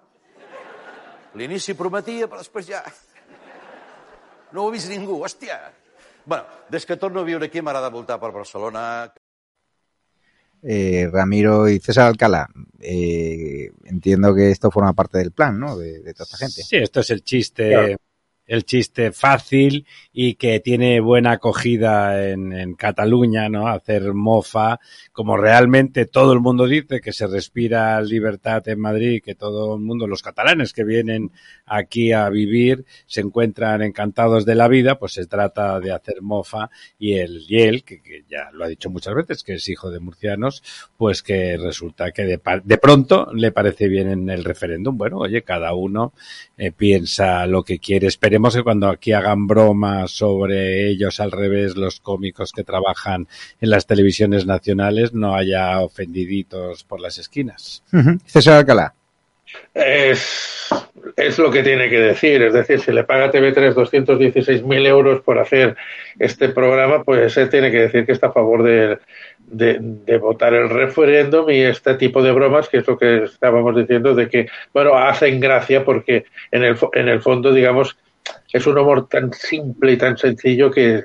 [1.35, 2.87] L'inici prometia, però després ja...
[4.55, 5.59] No ho ha vist ningú, hòstia.
[6.23, 9.11] Bueno, des que torno a viure aquí m'agrada voltar per Barcelona.
[10.69, 12.49] Eh, Ramiro y César Alcalá,
[12.81, 15.79] eh, entiendo que esto forma parte del plan, ¿no?
[15.79, 16.63] De, de, toda esta gente.
[16.63, 17.69] Sí, esto es el chiste.
[17.69, 17.97] Claro.
[18.47, 23.69] El chiste fácil y que tiene buena acogida en, en, Cataluña, ¿no?
[23.69, 24.79] Hacer mofa,
[25.13, 29.83] como realmente todo el mundo dice que se respira libertad en Madrid, que todo el
[29.83, 31.33] mundo, los catalanes que vienen
[31.65, 36.71] aquí a vivir, se encuentran encantados de la vida, pues se trata de hacer mofa
[36.99, 39.91] y el y él, que, que ya lo ha dicho muchas veces, que es hijo
[39.91, 40.63] de murcianos,
[40.97, 44.97] pues que resulta que de, de pronto le parece bien en el referéndum.
[44.97, 46.13] Bueno, oye, cada uno
[46.57, 48.07] eh, piensa lo que quiere.
[48.37, 53.27] Esperemos que cuando aquí hagan bromas sobre ellos al revés, los cómicos que trabajan
[53.63, 57.83] en las televisiones nacionales, no haya ofendiditos por las esquinas.
[57.95, 58.21] Uh -huh.
[58.27, 58.93] César Alcalá.
[59.73, 60.69] Es,
[61.17, 62.43] es lo que tiene que decir.
[62.43, 65.75] Es decir, si le paga TV3 216.000 euros por hacer
[66.19, 68.99] este programa, pues él tiene que decir que está a favor de,
[69.47, 73.75] de, de, votar el referéndum y este tipo de bromas, que es lo que estábamos
[73.75, 77.97] diciendo, de que, bueno, hacen gracia porque en el, en el fondo, digamos,
[78.53, 81.05] es un humor tan simple y tan sencillo que,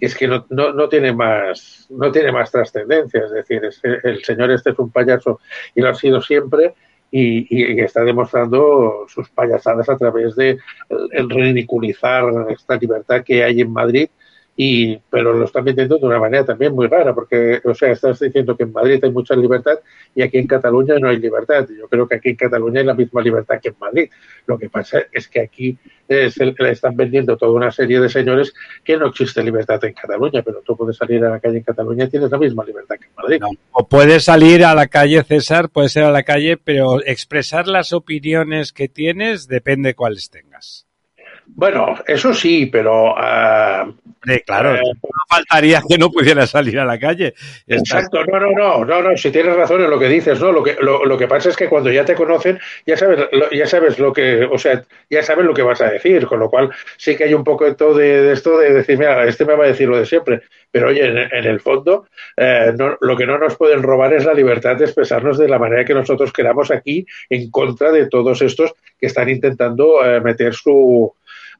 [0.00, 3.24] es que no, no, no, tiene más no tiene más trascendencia.
[3.24, 5.40] Es decir, es, el señor este es un payaso
[5.74, 6.74] y lo ha sido siempre
[7.10, 10.58] y, y, está demostrando sus payasadas a través de
[11.12, 14.08] el ridiculizar esta libertad que hay en Madrid
[14.56, 18.20] y pero lo están vendiendo de una manera también muy rara porque o sea estás
[18.20, 19.80] diciendo que en Madrid hay mucha libertad
[20.14, 21.66] y aquí en Cataluña no hay libertad.
[21.76, 24.10] Yo creo que aquí en Cataluña hay la misma libertad que en Madrid.
[24.46, 25.76] Lo que pasa es que aquí
[26.06, 29.94] es el, le están vendiendo toda una serie de señores que no existe libertad en
[29.94, 32.96] Cataluña pero tú puedes salir a la calle en Cataluña y tienes la misma libertad
[32.96, 33.42] que en Madrid.
[33.72, 37.92] O puedes salir a la calle César puedes ser a la calle pero expresar las
[37.92, 40.86] opiniones que tienes depende cuáles tengas
[41.46, 43.14] bueno, eso sí, pero.
[43.14, 43.94] Uh,
[44.46, 47.34] claro, eh, no faltaría que no pudiera salir a la calle.
[47.66, 50.50] Exacto, no, no, no, no, no, si tienes razón en lo que dices, ¿no?
[50.50, 53.50] Lo que, lo, lo que pasa es que cuando ya te conocen, ya sabes, lo,
[53.50, 56.48] ya sabes lo que, o sea, ya sabes lo que vas a decir, con lo
[56.48, 59.64] cual sí que hay un poco de, de esto de decir, mira, este me va
[59.64, 63.26] a decir lo de siempre, pero oye, en, en el fondo, eh, no, lo que
[63.26, 66.70] no nos pueden robar es la libertad de expresarnos de la manera que nosotros queramos
[66.70, 71.14] aquí, en contra de todos estos que están intentando eh, meter su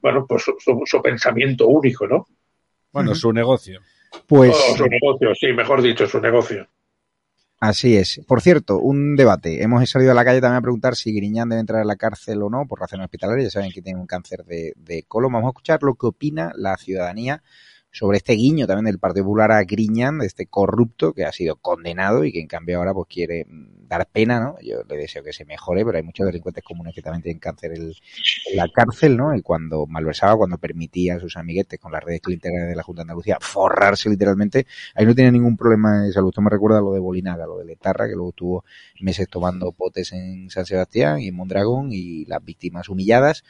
[0.05, 2.27] bueno, pues su, su, su, pensamiento único, ¿no?
[2.91, 3.81] Bueno, su negocio.
[4.27, 4.55] Pues.
[4.55, 6.67] Oh, su negocio, sí, mejor dicho, su negocio.
[7.59, 8.21] Así es.
[8.27, 9.63] Por cierto, un debate.
[9.63, 12.43] Hemos salido a la calle también a preguntar si Griñán debe entrar a la cárcel
[12.43, 13.45] o no por razones hospitalarias.
[13.45, 15.33] Ya saben que tiene un cáncer de, de colon.
[15.33, 17.41] Vamos a escuchar lo que opina la ciudadanía
[17.95, 21.55] sobre este guiño también del Partido Popular a Griñán, de este corrupto que ha sido
[21.55, 23.45] condenado y que en cambio ahora pues quiere
[23.87, 24.57] dar pena, ¿no?
[24.61, 27.71] Yo le deseo que se mejore, pero hay muchos delincuentes comunes que también tienen cáncer
[27.71, 27.93] en,
[28.53, 29.33] la cárcel, ¿no?
[29.33, 32.99] Y cuando malversaba, cuando permitía a sus amiguetes con las redes clientelares de la Junta
[32.99, 36.31] de Andalucía forrarse literalmente, ahí no tiene ningún problema de salud.
[36.31, 38.65] Esto me recuerda lo de Bolinaga, lo de Letarra, que luego tuvo
[38.99, 43.45] meses tomando potes en San Sebastián y en Mondragón y las víctimas humilladas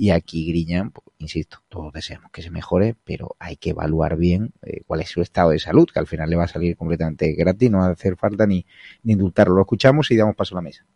[0.00, 4.54] y aquí Griñán, pues, insisto, todos deseamos que se mejore, pero hay que evaluar bien
[4.62, 7.32] eh, cuál es su estado de salud, que al final le va a salir completamente
[7.34, 8.64] gratis, no va a hacer falta ni,
[9.02, 9.54] ni indultarlo.
[9.56, 10.86] Lo escuchamos y damos paso a la mesa.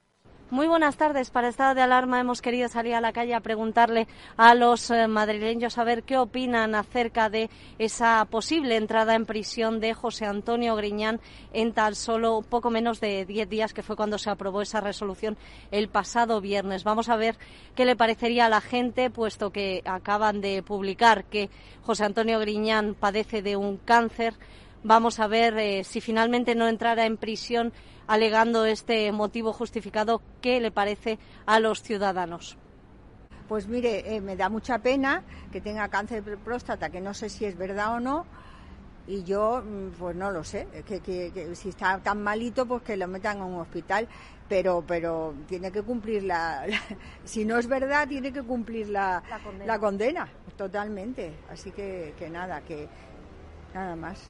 [0.51, 1.31] Muy buenas tardes.
[1.31, 5.09] Para estado de alarma hemos querido salir a la calle a preguntarle a los eh,
[5.09, 10.77] madrileños a ver qué opinan acerca de esa posible entrada en prisión de José Antonio
[10.77, 11.19] Griñán
[11.55, 15.39] en tan solo poco menos de 10 días, que fue cuando se aprobó esa resolución
[15.71, 16.85] el pasado viernes.
[16.85, 17.39] Vamos a ver
[17.75, 21.49] qué le parecería a la gente, puesto que acaban de publicar que
[21.83, 24.35] José Antonio Griñán padece de un cáncer.
[24.87, 27.73] Vamos a ver eh, si finalmente no entrara en prisión
[28.07, 32.59] alegando este motivo justificado, ¿qué le parece a los ciudadanos?
[33.49, 37.31] Pues mire, eh, me da mucha pena que tenga cáncer de próstata, que no sé
[37.31, 38.27] si es verdad o no,
[39.07, 39.65] y yo,
[39.99, 43.41] pues no lo sé, que, que, que, si está tan malito, pues que lo metan
[43.41, 44.07] a un hospital,
[44.51, 46.79] pero, pero tiene que cumplir la, la
[47.25, 49.67] si no es verdad, tiene que cumplir la, la, condena.
[49.67, 50.29] la condena,
[50.59, 51.33] totalmente.
[51.51, 52.87] Así que, que nada, que
[53.73, 54.29] nada más.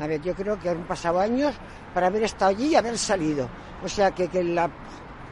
[0.00, 1.54] A ver, yo creo que han pasado años
[1.92, 3.48] para haber estado allí y haber salido.
[3.84, 4.70] O sea, que, que la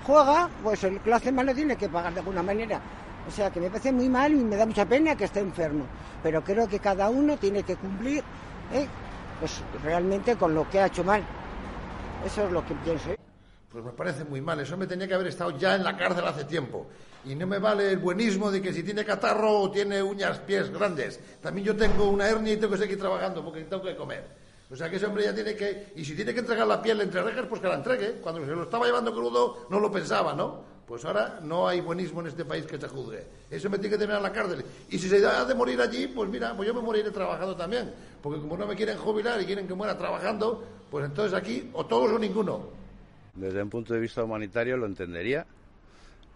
[0.07, 2.81] juega, pues el que lo hace mal lo tiene que pagar de alguna manera.
[3.27, 5.87] O sea, que me parece muy mal y me da mucha pena que esté enfermo.
[6.23, 8.23] Pero creo que cada uno tiene que cumplir,
[8.73, 8.87] ¿eh?
[9.41, 11.23] pues realmente con lo que ha hecho mal.
[12.27, 13.11] Eso es lo que pienso.
[13.11, 13.19] ¿eh?
[13.73, 14.61] Pues me parece muy mal.
[14.61, 16.87] Eso me tenía que haber estado ya en la cárcel hace tiempo.
[17.25, 20.71] Y no me vale el buenismo de que si tiene catarro o tiene uñas, pies
[20.71, 21.21] grandes.
[21.41, 24.48] También yo tengo una hernia y tengo que seguir trabajando porque tengo que comer.
[24.71, 25.93] O sea que ese hombre ya tiene que.
[25.97, 28.21] Y si tiene que entregar la piel entre rejas, pues que la entregue.
[28.21, 30.79] Cuando se lo estaba llevando crudo, no lo pensaba, ¿no?
[30.87, 33.25] Pues ahora no hay buenismo en este país que se juzgue.
[33.51, 34.65] Eso me tiene que en la cárcel.
[34.91, 37.93] Y si se da de morir allí, pues mira, pues yo me moriré trabajando también.
[38.23, 41.85] Porque como no me quieren jubilar y quieren que muera trabajando, pues entonces aquí o
[41.85, 42.71] todos o ninguno.
[43.35, 45.47] Desde un punto de vista humanitario lo entendería,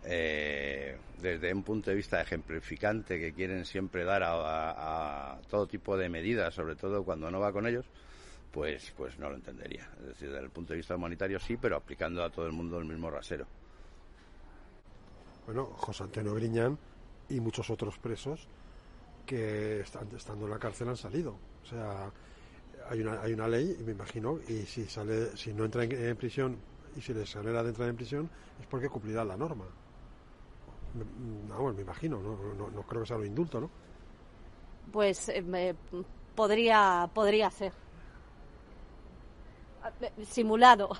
[0.04, 6.08] eh, desde un punto de vista ejemplificante que quieren siempre dar a, todo tipo de
[6.08, 7.86] medidas, sobre todo cuando no va con ellos,
[8.52, 9.88] pues, pues no lo entendería.
[10.00, 12.78] Es decir, desde el punto de vista humanitario sí, pero aplicando a todo el mundo
[12.78, 13.46] el mismo rasero.
[15.46, 16.78] Bueno, José Antonio Griñán
[17.28, 18.46] y muchos otros presos
[19.26, 21.36] que están, estando en la cárcel han salido.
[21.62, 22.12] O sea,
[22.88, 26.58] hay una, hay una ley, me imagino, y si sale, si no entra en, prisión
[26.94, 28.30] y si les sale de entrar en prisión,
[28.60, 29.64] es porque cumplirá la norma.
[30.94, 33.70] Me, me imagino, no, no, creo que sea lo indulto, ¿no?
[34.92, 35.74] Pues eh,
[36.34, 37.72] podría, podría ser.
[40.28, 40.90] Simulado.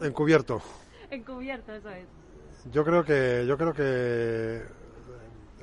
[0.00, 0.60] Encubierto.
[1.10, 2.06] Encubierto, eso es.
[2.72, 4.62] Yo creo que, yo creo que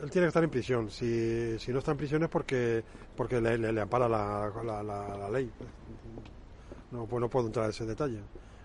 [0.01, 0.89] él tiene que estar en prisión.
[0.89, 2.83] Si, si no está en prisión es porque,
[3.15, 5.51] porque le, le, ampara la, la, la, ley.
[6.91, 8.19] No, pues no puedo entrar en ese detalle.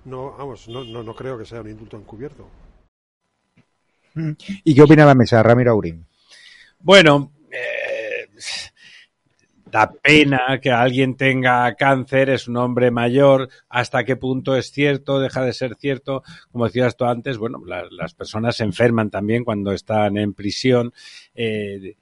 [0.04, 2.48] No, vamos, no, no, no creo que sea un indulto encubierto.
[4.64, 6.06] ¿Y qué opina la mesa, Ramiro Aurín?
[6.80, 7.32] Bueno,
[9.76, 15.20] da pena que alguien tenga cáncer, es un hombre mayor, hasta qué punto es cierto,
[15.20, 16.22] deja de ser cierto.
[16.50, 20.94] Como decías tú antes, bueno, las personas se enferman también cuando están en prisión.
[21.34, 21.96] Eh,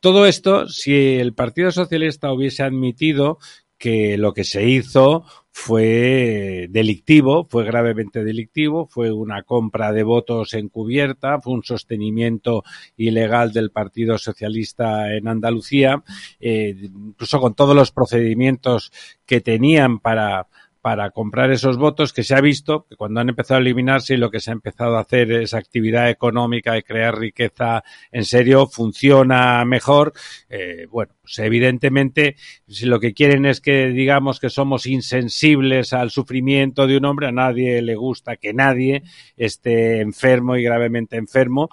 [0.00, 3.38] todo esto, si el Partido Socialista hubiese admitido
[3.80, 10.52] que lo que se hizo fue delictivo, fue gravemente delictivo, fue una compra de votos
[10.52, 12.62] encubierta, fue un sostenimiento
[12.98, 16.04] ilegal del Partido Socialista en Andalucía,
[16.38, 18.92] eh, incluso con todos los procedimientos
[19.24, 20.46] que tenían para
[20.80, 24.16] para comprar esos votos que se ha visto que cuando han empezado a eliminarse y
[24.16, 28.66] lo que se ha empezado a hacer es actividad económica y crear riqueza en serio
[28.66, 30.12] funciona mejor.
[30.48, 32.36] Eh, bueno, pues evidentemente
[32.66, 37.28] si lo que quieren es que digamos que somos insensibles al sufrimiento de un hombre,
[37.28, 39.02] a nadie le gusta que nadie
[39.36, 41.68] esté enfermo y gravemente enfermo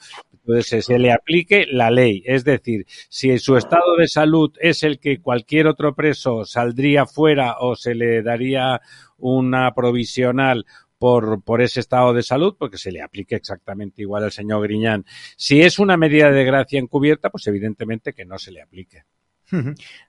[0.47, 2.23] entonces se le aplique la ley.
[2.25, 7.57] Es decir, si su estado de salud es el que cualquier otro preso saldría fuera
[7.59, 8.81] o se le daría
[9.17, 10.65] una provisional
[10.97, 15.05] por, por ese estado de salud, porque se le aplique exactamente igual al señor Griñán.
[15.35, 19.03] Si es una medida de gracia encubierta, pues evidentemente que no se le aplique.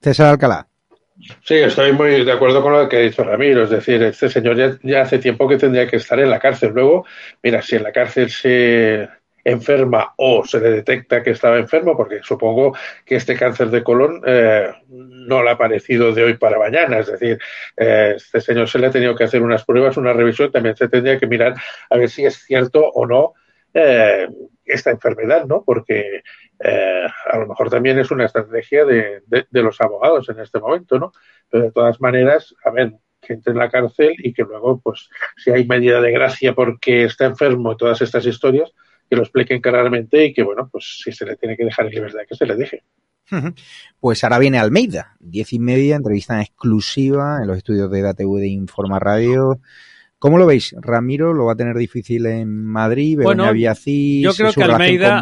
[0.01, 0.69] César Alcalá.
[1.43, 3.65] Sí, estoy muy de acuerdo con lo que ha dicho Ramiro.
[3.65, 6.71] Es decir, este señor ya, ya, hace tiempo que tendría que estar en la cárcel.
[6.73, 7.05] Luego,
[7.43, 9.09] mira, si en la cárcel se,
[9.51, 14.23] enferma o se le detecta que estaba enfermo, porque supongo que este cáncer de colon
[14.27, 16.99] eh, no le ha aparecido de hoy para mañana.
[16.99, 17.39] Es decir,
[17.77, 20.89] eh, este señor se le ha tenido que hacer unas pruebas, una revisión, también se
[20.89, 21.55] tendría que mirar
[21.89, 23.33] a ver si es cierto o no
[23.73, 24.29] eh,
[24.65, 25.63] esta enfermedad, ¿no?
[25.65, 26.23] Porque
[26.61, 31.13] a lo mejor también es una estrategia de, de, los abogados en este momento, ¿no?
[31.49, 35.09] Pero de todas maneras, a ver, que entre en la cárcel y que luego, pues,
[35.37, 38.75] si hay medida de gracia porque está enfermo y todas estas historias,
[39.09, 41.93] que lo expliquen claramente y que, bueno, pues si se le tiene que dejar en
[41.93, 42.83] libertad, que se le deje.
[44.01, 48.49] Pues ahora viene Almeida, diez y media, entrevista exclusiva en los estudios de DATV de
[48.49, 49.61] Informa Radio.
[50.19, 50.75] ¿Cómo lo veis?
[50.81, 55.21] Ramiro lo va a tener difícil en Madrid, bueno, yo creo que Almeida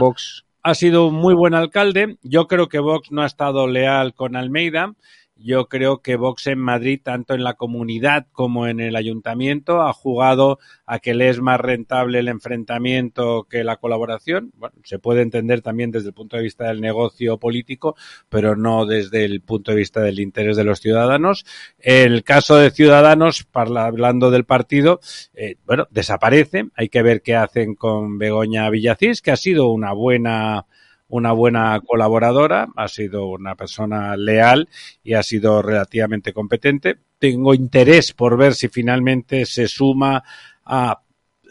[0.62, 2.16] ha sido un muy buen alcalde.
[2.22, 4.94] Yo creo que Vox no ha estado leal con Almeida.
[5.38, 9.92] Yo creo que Vox en Madrid, tanto en la comunidad como en el ayuntamiento, ha
[9.92, 14.50] jugado a que le es más rentable el enfrentamiento que la colaboración.
[14.56, 17.96] Bueno, se puede entender también desde el punto de vista del negocio político,
[18.30, 21.44] pero no desde el punto de vista del interés de los ciudadanos.
[21.78, 25.00] El caso de Ciudadanos, hablando del partido,
[25.34, 26.68] eh, bueno, desaparece.
[26.74, 30.64] Hay que ver qué hacen con Begoña Villacís, que ha sido una buena
[31.08, 34.68] una buena colaboradora, ha sido una persona leal
[35.02, 36.96] y ha sido relativamente competente.
[37.18, 40.22] Tengo interés por ver si finalmente se suma
[40.64, 41.00] a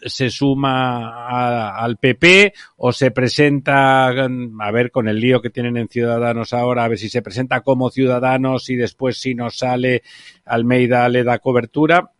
[0.04, 5.88] se suma al PP o se presenta, a ver, con el lío que tienen en
[5.88, 10.02] Ciudadanos ahora, a ver si se presenta como Ciudadanos y después si nos sale
[10.44, 12.12] Almeida le da cobertura.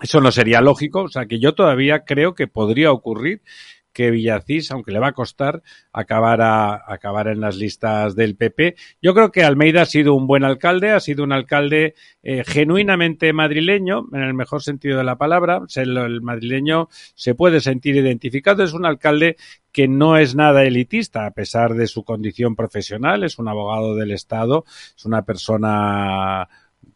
[0.00, 3.42] Eso no sería lógico, o sea que yo todavía creo que podría ocurrir
[3.92, 5.62] que Villacís, aunque le va a costar,
[5.92, 6.40] acabar,
[6.86, 8.76] acabar en las listas del PP.
[9.00, 13.32] Yo creo que Almeida ha sido un buen alcalde, ha sido un alcalde eh, genuinamente
[13.32, 15.62] madrileño, en el mejor sentido de la palabra.
[15.76, 18.64] El, el madrileño se puede sentir identificado.
[18.64, 19.36] Es un alcalde
[19.72, 23.24] que no es nada elitista, a pesar de su condición profesional.
[23.24, 24.64] Es un abogado del Estado,
[24.96, 26.48] es una persona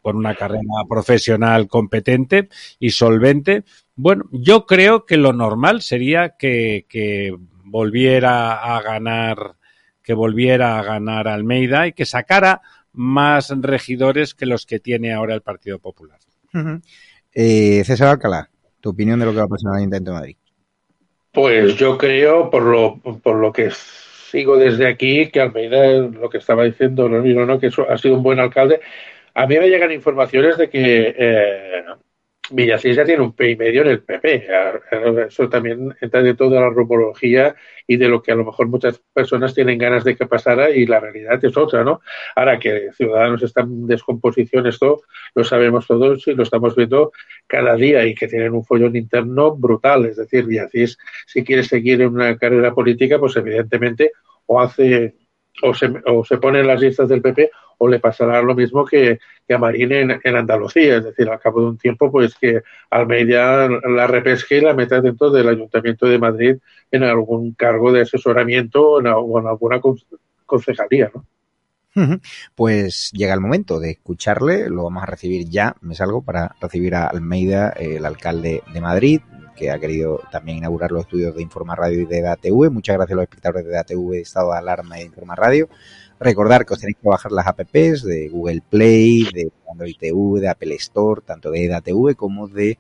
[0.02, 2.48] con una carrera profesional competente
[2.78, 3.64] y solvente.
[3.96, 9.56] Bueno, yo creo que lo normal sería que, que volviera a ganar,
[10.02, 12.60] que volviera a ganar Almeida y que sacara
[12.92, 16.18] más regidores que los que tiene ahora el Partido Popular.
[17.32, 18.50] eh, César Alcalá,
[18.80, 20.36] tu opinión de lo que va a pasar en el Intento de Madrid.
[21.32, 26.38] Pues yo creo, por lo, por lo que sigo desde aquí, que Almeida, lo que
[26.38, 28.80] estaba diciendo, no, no, no, que ha sido un buen alcalde.
[29.34, 31.84] A mí me llegan informaciones de que eh,
[32.50, 34.46] Villacís ya tiene un P y medio en el PP.
[35.28, 37.54] Eso también entra de toda la rumorología
[37.86, 40.86] y de lo que a lo mejor muchas personas tienen ganas de que pasara y
[40.86, 42.00] la realidad es otra, ¿no?
[42.34, 45.02] Ahora que Ciudadanos está en descomposición, esto
[45.34, 47.12] lo sabemos todos y lo estamos viendo
[47.46, 50.06] cada día y que tienen un follón interno brutal.
[50.06, 54.12] Es decir, Villacís, si quiere seguir en una carrera política, pues evidentemente
[54.46, 55.14] o hace
[55.62, 58.84] o se, o se pone en las listas del PP o le pasará lo mismo
[58.84, 59.18] que,
[59.48, 64.06] a Marín en, Andalucía, es decir, al cabo de un tiempo, pues que Almeida la
[64.06, 66.56] repesque y la meta dentro del Ayuntamiento de Madrid
[66.90, 69.80] en algún cargo de asesoramiento o en, alguna
[70.46, 71.24] concejalía, ¿no?
[72.54, 76.94] Pues llega el momento de escucharle, lo vamos a recibir ya, me salgo para recibir
[76.94, 79.20] a Almeida, el alcalde de Madrid,
[79.56, 82.70] que ha querido también inaugurar los estudios de Informa Radio y de DATV.
[82.70, 85.68] Muchas gracias a los espectadores de DATV, Estado de Alarma y de Informa Radio.
[86.20, 90.48] Recordar que os tenéis que bajar las apps de Google Play, de Android TV, de
[90.48, 92.78] Apple Store, tanto de EDATV como de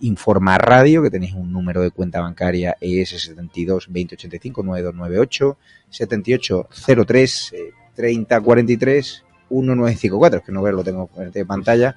[0.00, 5.58] Informa Radio, que tenéis un número de cuenta bancaria ES72 2085 9298
[5.88, 7.52] 7803
[7.94, 11.96] 3043 1954, es que no verlo, lo tengo en pantalla.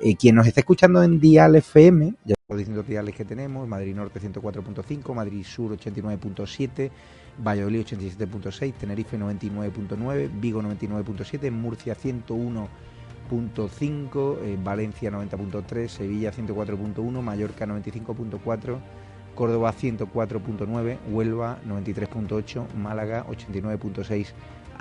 [0.00, 3.94] Eh, quien nos está escuchando en Dial FM, ya los distintos diales que tenemos, Madrid
[3.94, 6.90] Norte 104.5, Madrid Sur 89.7,
[7.38, 18.78] Valladolid 87.6, Tenerife 99.9, Vigo 99.7, Murcia 101.5, eh, Valencia 90.3, Sevilla 104.1, Mallorca 95.4,
[19.34, 24.26] Córdoba 104.9, Huelva 93.8, Málaga 89.6,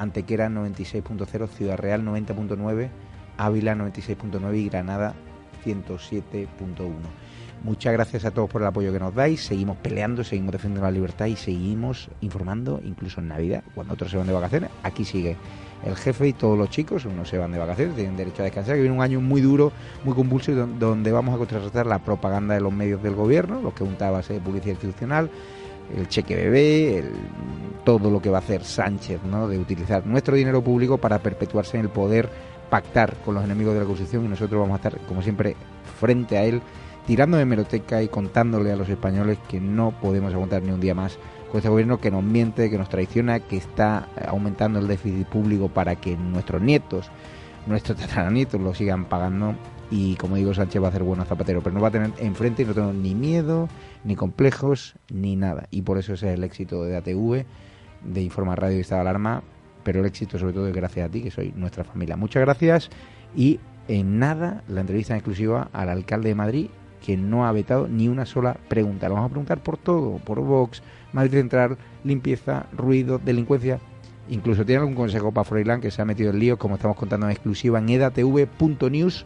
[0.01, 2.89] Antequera 96.0, Ciudad Real 90.9,
[3.37, 5.13] Ávila 96.9 y Granada
[5.63, 6.47] 107.1.
[7.63, 9.45] Muchas gracias a todos por el apoyo que nos dais.
[9.45, 14.17] Seguimos peleando, seguimos defendiendo la libertad y seguimos informando, incluso en Navidad, cuando otros se
[14.17, 14.71] van de vacaciones.
[14.81, 15.37] Aquí sigue
[15.85, 18.75] el jefe y todos los chicos, unos se van de vacaciones, tienen derecho a descansar,
[18.75, 19.71] que viene un año muy duro,
[20.03, 23.85] muy convulso, donde vamos a contrarrestar la propaganda de los medios del gobierno, los que
[23.85, 25.29] juntaba a de publicidad institucional,
[25.95, 27.03] el cheque bebé,
[27.83, 29.47] todo lo que va a hacer Sánchez, ¿no?
[29.47, 32.29] de utilizar nuestro dinero público para perpetuarse en el poder,
[32.69, 35.55] pactar con los enemigos de la Constitución y nosotros vamos a estar, como siempre,
[35.99, 36.61] frente a él
[37.05, 40.95] tirando de meroteca y contándole a los españoles que no podemos aguantar ni un día
[40.95, 41.17] más
[41.49, 45.67] con este gobierno que nos miente, que nos traiciona, que está aumentando el déficit público
[45.67, 47.11] para que nuestros nietos,
[47.67, 49.55] nuestros tataranietos lo sigan pagando.
[49.91, 52.63] Y como digo, Sánchez va a hacer bueno zapatero, pero no va a tener enfrente
[52.63, 53.67] y no tengo ni miedo,
[54.05, 55.67] ni complejos, ni nada.
[55.69, 57.45] Y por eso ese es el éxito de ATV,
[58.05, 59.43] de Informa Radio y Estado Alarma,
[59.83, 62.15] pero el éxito sobre todo es gracias a ti, que soy nuestra familia.
[62.15, 62.89] Muchas gracias
[63.35, 63.59] y
[63.89, 66.67] en nada la entrevista en exclusiva al alcalde de Madrid
[67.01, 69.09] que no ha vetado ni una sola pregunta.
[69.09, 73.79] Lo vamos a preguntar por todo, por Vox, Madrid Central, limpieza, ruido, delincuencia.
[74.29, 77.25] Incluso tiene algún consejo para Froilán que se ha metido en lío, como estamos contando
[77.25, 79.25] en exclusiva en edatv.news.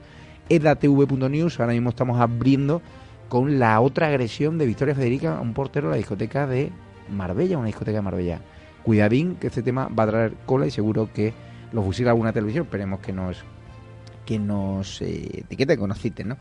[0.49, 2.81] edatv.news, ahora mismo estamos abriendo
[3.29, 6.71] con la otra agresión de Victoria Federica a un portero de la discoteca de
[7.09, 8.41] Marbella, una discoteca de Marbella.
[8.83, 11.33] Cuidadín, que este tema va a traer cola y seguro que
[11.71, 12.65] lo fusila alguna televisión.
[12.65, 13.43] Esperemos que nos
[14.25, 16.37] que nos eh, etiqueten, que nos citen, ¿no?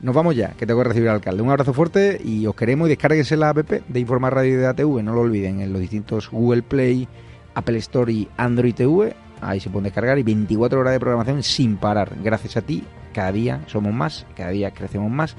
[0.00, 1.42] Nos vamos ya, que tengo que recibir al alcalde.
[1.42, 5.02] Un abrazo fuerte y os queremos y descárguense la app de Informar Radio de ATV,
[5.02, 7.08] no lo olviden, en los distintos Google Play,
[7.54, 9.16] Apple Store y Android TV.
[9.46, 12.16] Ahí se pueden descargar y 24 horas de programación sin parar.
[12.22, 12.82] Gracias a ti,
[13.14, 15.36] cada día somos más, cada día crecemos más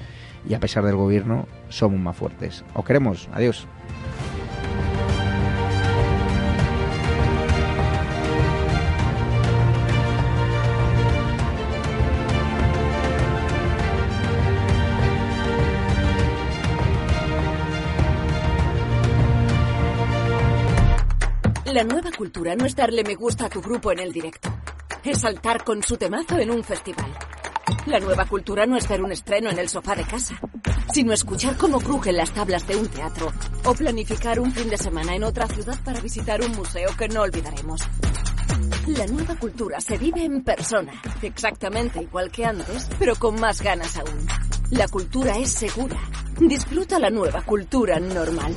[0.48, 2.64] y a pesar del gobierno somos más fuertes.
[2.72, 3.66] Os queremos, adiós.
[22.18, 24.52] Cultura no es darle me gusta a tu grupo en el directo.
[25.04, 27.16] Es saltar con su temazo en un festival.
[27.86, 30.34] La nueva cultura no es ver un estreno en el sofá de casa,
[30.92, 33.32] sino escuchar cómo crujen las tablas de un teatro
[33.64, 37.22] o planificar un fin de semana en otra ciudad para visitar un museo que no
[37.22, 37.82] olvidaremos.
[38.88, 43.96] La nueva cultura se vive en persona, exactamente igual que antes, pero con más ganas
[43.96, 44.26] aún.
[44.70, 46.00] La cultura es segura.
[46.40, 48.56] Disfruta la nueva cultura normal.